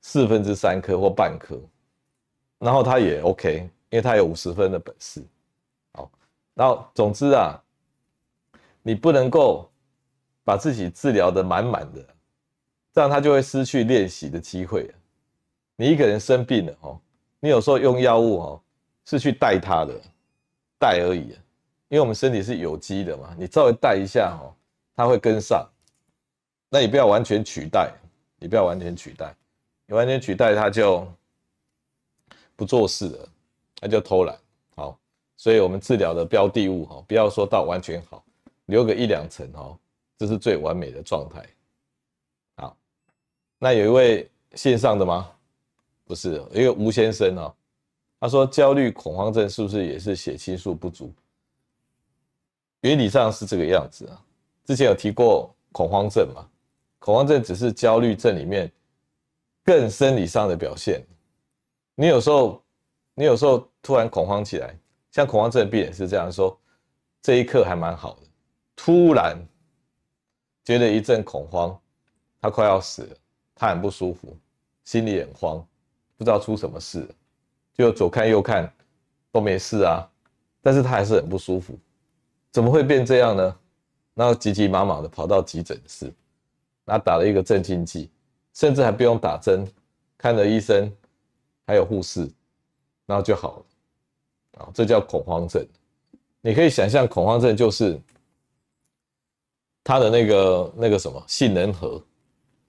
[0.01, 1.59] 四分之三颗或半颗，
[2.59, 5.25] 然后他也 OK，因为他有五十分的本事。
[5.95, 6.11] 好，
[6.55, 7.59] 然后总之啊，
[8.83, 9.71] 你不能够
[10.45, 12.05] 把自己治疗的满满的，
[12.93, 14.91] 这样他就会失去练习的机会。
[15.77, 17.01] 你一个人生病了哦。
[17.43, 18.63] 你有时候用药物哦，
[19.07, 19.99] 是去带他的，
[20.79, 21.35] 带而已，
[21.91, 24.55] 因为我们身体是有机的嘛，你稍微带一下哦，
[24.95, 25.69] 它会跟上。
[26.69, 27.93] 那你不要完全取代，
[28.39, 29.35] 你不要完全取代，
[29.87, 31.05] 你完全取代它就
[32.55, 33.29] 不做事了，
[33.81, 34.39] 它就偷懒。
[34.77, 34.97] 好，
[35.37, 38.25] 所以我们治疗的标的物哈，不要说到完全好，
[38.67, 39.77] 留个一两层哦，
[40.17, 41.45] 这是最完美的状态。
[42.59, 42.77] 好，
[43.59, 45.29] 那有一位线上的吗？
[46.05, 47.53] 不是一个吴先生哦，
[48.21, 51.13] 他说焦虑恐慌症是不是也是血清素不足？
[52.81, 54.23] 原理上是这个样子啊。
[54.65, 56.47] 之前有提过恐慌症嘛？
[56.99, 58.71] 恐慌症只是焦虑症里面
[59.65, 61.05] 更生理上的表现。
[61.95, 62.63] 你有时候，
[63.15, 64.77] 你有时候突然恐慌起来，
[65.11, 66.59] 像恐慌症病人是这样说：
[67.23, 68.23] 这一刻还蛮好的，
[68.77, 69.37] 突然
[70.65, 71.79] 觉得一阵恐慌，
[72.41, 73.17] 他快要死了，
[73.55, 74.37] 他很不舒服，
[74.85, 75.67] 心里很慌。
[76.17, 77.09] 不知道出什么事，
[77.73, 78.71] 就左看右看
[79.33, 80.07] 都没事啊，
[80.61, 81.79] 但是他还是很不舒服，
[82.53, 83.57] 怎么会变这样呢？
[84.15, 86.13] 然后急急忙忙的跑到急诊室，
[86.85, 88.11] 然后打了一个镇静剂，
[88.53, 89.67] 甚至还不用打针，
[90.19, 90.93] 看了医生，
[91.67, 92.29] 还有护士，
[93.07, 93.65] 然后就好了。
[94.63, 95.67] 啊，这叫恐慌症。
[96.41, 97.99] 你可以想象，恐慌症就是
[99.85, 102.03] 他的那个那个什么杏仁核，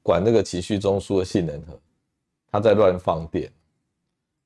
[0.04, 1.78] 管那个情绪中枢的杏仁核。
[2.52, 3.52] 他在乱放电，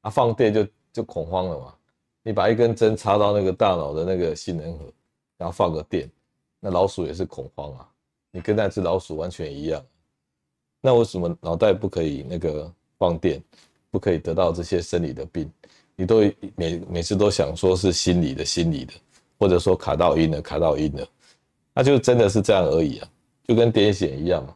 [0.02, 1.76] 啊，放电就就恐慌了嘛。
[2.24, 4.86] 你把一根针插到那个大脑的那个杏仁核，
[5.38, 6.10] 然后放个电，
[6.60, 7.90] 那老鼠也是恐慌啊。
[8.32, 9.84] 你跟那只老鼠完全一样。
[10.82, 13.42] 那为什么脑袋不可以那个放电，
[13.90, 15.52] 不可以得到这些生理的病？
[15.96, 16.20] 你都
[16.56, 18.94] 每每次都想说是心理的、心理的，
[19.40, 21.08] 或者说卡到阴了、卡到阴了，
[21.74, 23.08] 那就真的是这样而已啊，
[23.46, 24.54] 就跟癫痫一样嘛，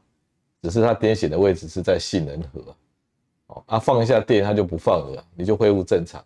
[0.62, 2.76] 只是它癫痫的位置是在杏仁核，
[3.48, 6.20] 哦，啊放一下电它就不放了，你就恢复正常。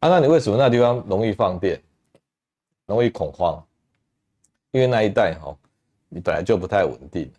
[0.00, 1.80] 啊，那你为什么那地方容易放电，
[2.88, 3.64] 容易恐慌？
[4.72, 5.56] 因为那一代哈，
[6.08, 7.30] 你本来就不太稳定。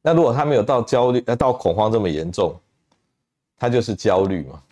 [0.00, 2.54] 那如果他没有到焦虑，呃，到恐慌这么严重，
[3.56, 4.62] 他就是焦虑嘛。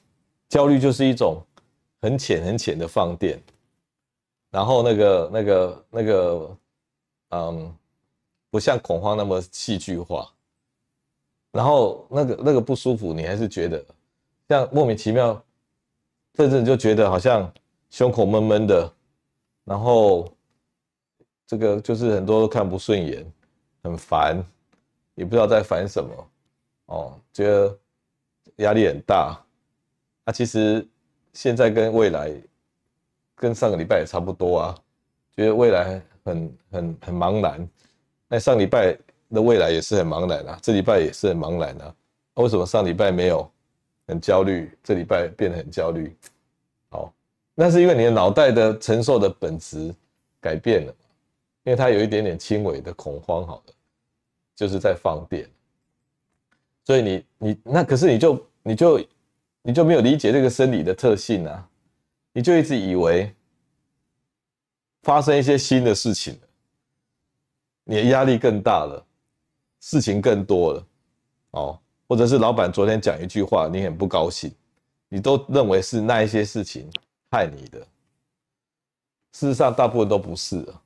[0.49, 1.43] 焦虑就是一种
[2.01, 3.43] 很浅很浅的放电，
[4.51, 6.57] 然后那个那个那个，
[7.31, 7.75] 嗯，
[8.51, 10.31] 不像恐慌那么戏剧化。
[11.51, 13.85] 然后那个那个不舒服，你还是觉得
[14.49, 15.43] 像莫名其妙，
[16.37, 17.53] 甚至就觉得好像
[17.91, 18.91] 胸口闷闷的，
[19.65, 20.33] 然后。
[21.45, 23.31] 这个就是很多都看不顺眼，
[23.83, 24.43] 很烦，
[25.15, 26.31] 也不知道在烦什么，
[26.87, 27.79] 哦，觉得
[28.57, 29.39] 压力很大。
[30.25, 30.89] 那、啊、其实
[31.35, 32.33] 现在跟未来，
[33.35, 34.79] 跟上个礼拜也差不多啊，
[35.37, 37.69] 觉得未来很很很茫然。
[38.29, 38.97] 那上礼拜
[39.29, 41.95] 的未来也是很茫然啊，这礼拜也是很茫然啊。
[42.37, 43.47] 为什么上礼拜没有
[44.07, 46.17] 很焦虑，这礼拜变得很焦虑？
[47.55, 49.95] 那是因为你的脑袋的承受的本质
[50.41, 50.95] 改变了。
[51.65, 53.75] 因为它有一点点轻微的恐慌，好了，
[54.57, 55.49] 就是在放电，
[56.85, 59.07] 所以你你那可是你就你就
[59.63, 61.71] 你就没有理解这个生理的特性啊，
[62.33, 63.33] 你就一直以为
[65.05, 66.37] 发生一些新的事情，
[67.85, 69.07] 你的压力更大了，
[69.79, 70.87] 事情更多了，
[71.53, 71.79] 哦，
[72.09, 74.53] 或者是老板昨天讲一句话，你很不高兴，
[75.09, 76.91] 你都认为是那一些事情
[77.33, 77.81] 害你的，
[79.33, 80.81] 事实上大部分都不是啊。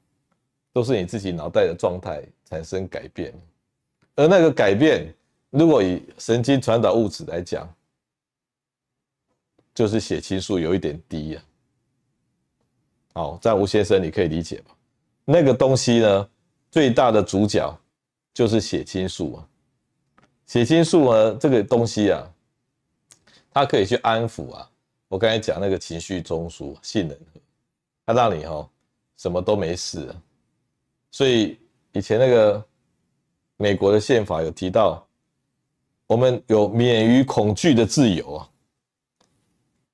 [0.73, 3.33] 都是你自己脑袋的状态产生改变，
[4.15, 5.11] 而那个改变，
[5.49, 7.67] 如果以神经传导物质来讲，
[9.75, 11.43] 就是血清素有一点低呀。
[13.15, 14.77] 好，在吴先生你可以理解吧？
[15.25, 16.29] 那个东西呢，
[16.71, 17.75] 最大的主角
[18.35, 19.49] 就是血清素啊。
[20.47, 22.31] 血清素呢，这个东西啊，
[23.51, 24.71] 它可以去安抚啊。
[25.09, 27.17] 我刚才讲那个情绪中枢性能，
[28.05, 28.69] 它让你哈
[29.17, 30.23] 什么都没事啊。
[31.11, 31.59] 所以
[31.93, 32.65] 以前那个
[33.57, 35.07] 美国的宪法有提到，
[36.07, 38.51] 我们有免于恐惧的自由啊。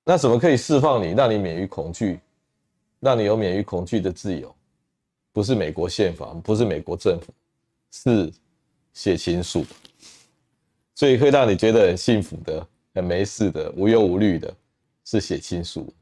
[0.04, 2.18] 那怎么可以释放你，让你免于恐惧，
[2.98, 4.52] 让你有免于恐惧的自由？
[5.32, 7.32] 不是美国宪法，不是美国政府，
[7.92, 8.32] 是
[8.92, 9.64] 血清素。
[10.94, 14.54] 所以会让你觉得很幸福的、很没事的、无忧无虑的，
[15.04, 15.92] 是血清素。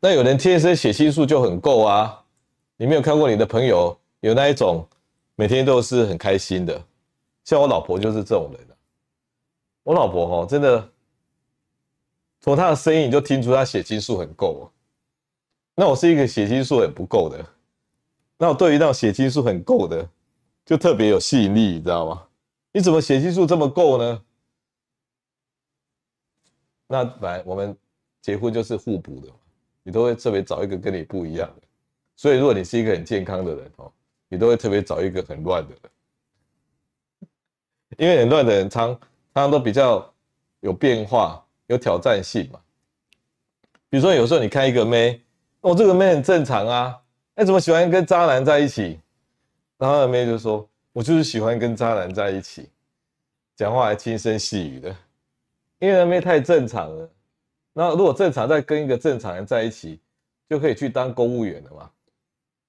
[0.00, 2.22] 那有人天生血清素就很够啊。
[2.76, 4.86] 你没有看过你的朋友有那一种
[5.36, 6.84] 每天都是很开心的，
[7.44, 8.60] 像我老婆就是这种人。
[9.82, 10.88] 我老婆哈真的
[12.40, 14.60] 从她的声音你就听出她血清素很够。
[14.60, 14.70] 哦
[15.76, 17.44] 那我是一个血清素很不够的，
[18.38, 20.08] 那我对于那种血清素很够的
[20.64, 22.22] 就特别有吸引力，你知道吗？
[22.70, 24.22] 你怎么血清素这么够呢？
[26.86, 27.76] 那本来我们
[28.20, 29.28] 结婚就是互补的，
[29.82, 31.62] 你都会特别找一个跟你不一样的。
[32.16, 33.92] 所以，如果你是一个很健康的人哦，
[34.28, 37.28] 你都会特别找一个很乱的人，
[37.98, 38.98] 因为很乱的人常
[39.34, 40.12] 常都比较
[40.60, 42.60] 有变化、有挑战性嘛。
[43.88, 45.20] 比如说，有时候你看一个妹，
[45.60, 47.00] 哦，这个妹很正常啊，
[47.34, 49.00] 哎，怎么喜欢跟渣男在一起？
[49.76, 52.68] 然后那妹就说：“我就是喜欢跟渣男在一起，
[53.56, 54.96] 讲话还轻声细语的，
[55.84, 57.10] 因为那妹太正常了。
[57.74, 60.00] 那如果正常再跟一个正常人在一起，
[60.48, 61.90] 就可以去当公务员了嘛。”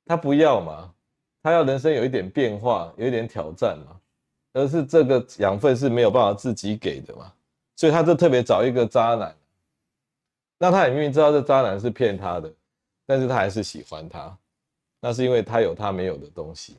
[0.06, 0.94] 他不要嘛，
[1.42, 4.00] 他要人生有一点变化，有一点挑战嘛，
[4.54, 7.34] 而是这个养分是没有办法自己给的嘛，
[7.76, 9.36] 所以他就特别找一个渣男，
[10.60, 12.54] 那他也明明知道这渣男是骗他的，
[13.08, 14.38] 但是他还是喜欢他，
[15.00, 16.78] 那是因为他有他没有的东西。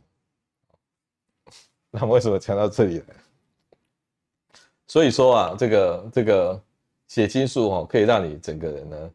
[1.91, 3.26] 那为什么讲到这里来？
[4.87, 6.62] 所以说啊，这个这个
[7.09, 9.11] 血清素哦，可以让你整个人呢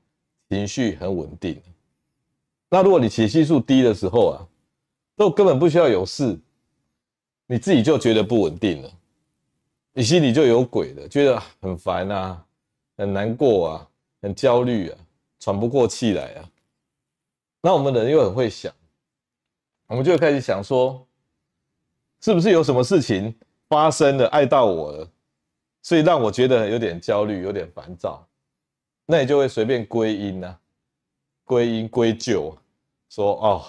[0.50, 1.62] 情绪很稳定。
[2.70, 4.48] 那如果你血清素低的时候啊，
[5.16, 6.40] 都根本不需要有事，
[7.48, 8.92] 你自己就觉得不稳定了，
[9.94, 12.46] 你心里就有鬼了，觉得很烦啊，
[12.98, 13.90] 很难过啊，
[14.22, 14.98] 很焦虑啊，
[15.40, 16.50] 喘不过气来啊。
[17.62, 18.74] 那我们人又很会想，
[19.88, 21.06] 我们就开始想说，
[22.22, 23.36] 是不是有什么事情
[23.68, 25.08] 发生了，碍到我了，
[25.82, 28.28] 所以让我觉得有点焦虑，有点烦躁，
[29.06, 30.58] 那你就会随便归因啊。
[31.44, 32.56] 归因归咎，
[33.10, 33.66] 说哦，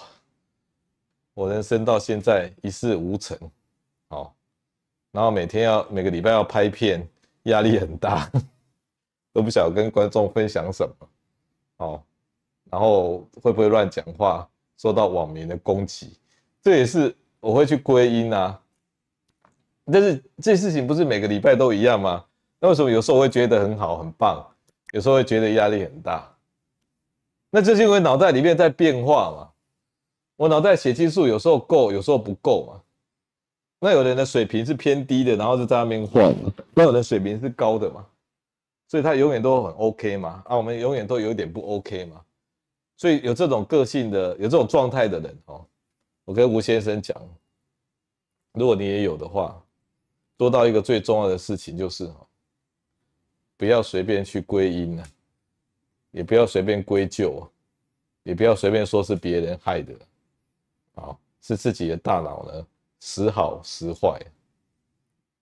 [1.33, 3.37] 我人生到现在一事无成，
[4.07, 4.33] 好，
[5.11, 7.05] 然后每天要每个礼拜要拍片，
[7.43, 8.31] 压力很大，
[9.33, 11.09] 都不晓得跟观众分享什么，
[11.85, 12.03] 哦，
[12.69, 14.47] 然后会不会乱讲话，
[14.77, 16.17] 受到网民的攻击，
[16.61, 18.62] 这也是我会去归因啊。
[19.91, 22.23] 但是这事情不是每个礼拜都一样吗？
[22.59, 24.45] 那为什么有时候会觉得很好很棒，
[24.93, 26.29] 有时候会觉得压力很大？
[27.49, 29.49] 那这是因为脑袋里面在变化嘛。
[30.37, 32.81] 我脑袋血清素有时候够，有时候不够嘛。
[33.79, 36.33] 那有人的水平是偏低的，然后就在那边换；
[36.73, 38.05] 那有人水平是高的嘛，
[38.87, 40.41] 所以他永远都很 OK 嘛。
[40.47, 42.21] 啊，我们永远都有点不 OK 嘛。
[42.95, 45.65] 所以有这种个性的、有这种状态的人哦，
[46.23, 47.15] 我跟吴先生讲，
[48.53, 49.61] 如果你也有的话，
[50.37, 52.11] 做到一个最重要的事情就是，
[53.55, 55.07] 不要随便去归因啊，
[56.11, 57.47] 也不要随便归咎，
[58.23, 59.93] 也不要随便说是别人害的，
[60.95, 62.67] 啊，是自己的大脑呢。
[63.05, 64.17] 时好时坏，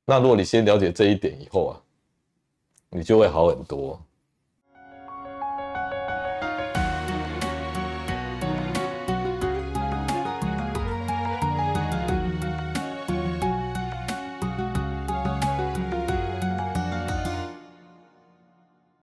[0.03, 1.83] 那如果你先了解这一点以后啊，
[2.89, 4.03] 你就会好很多。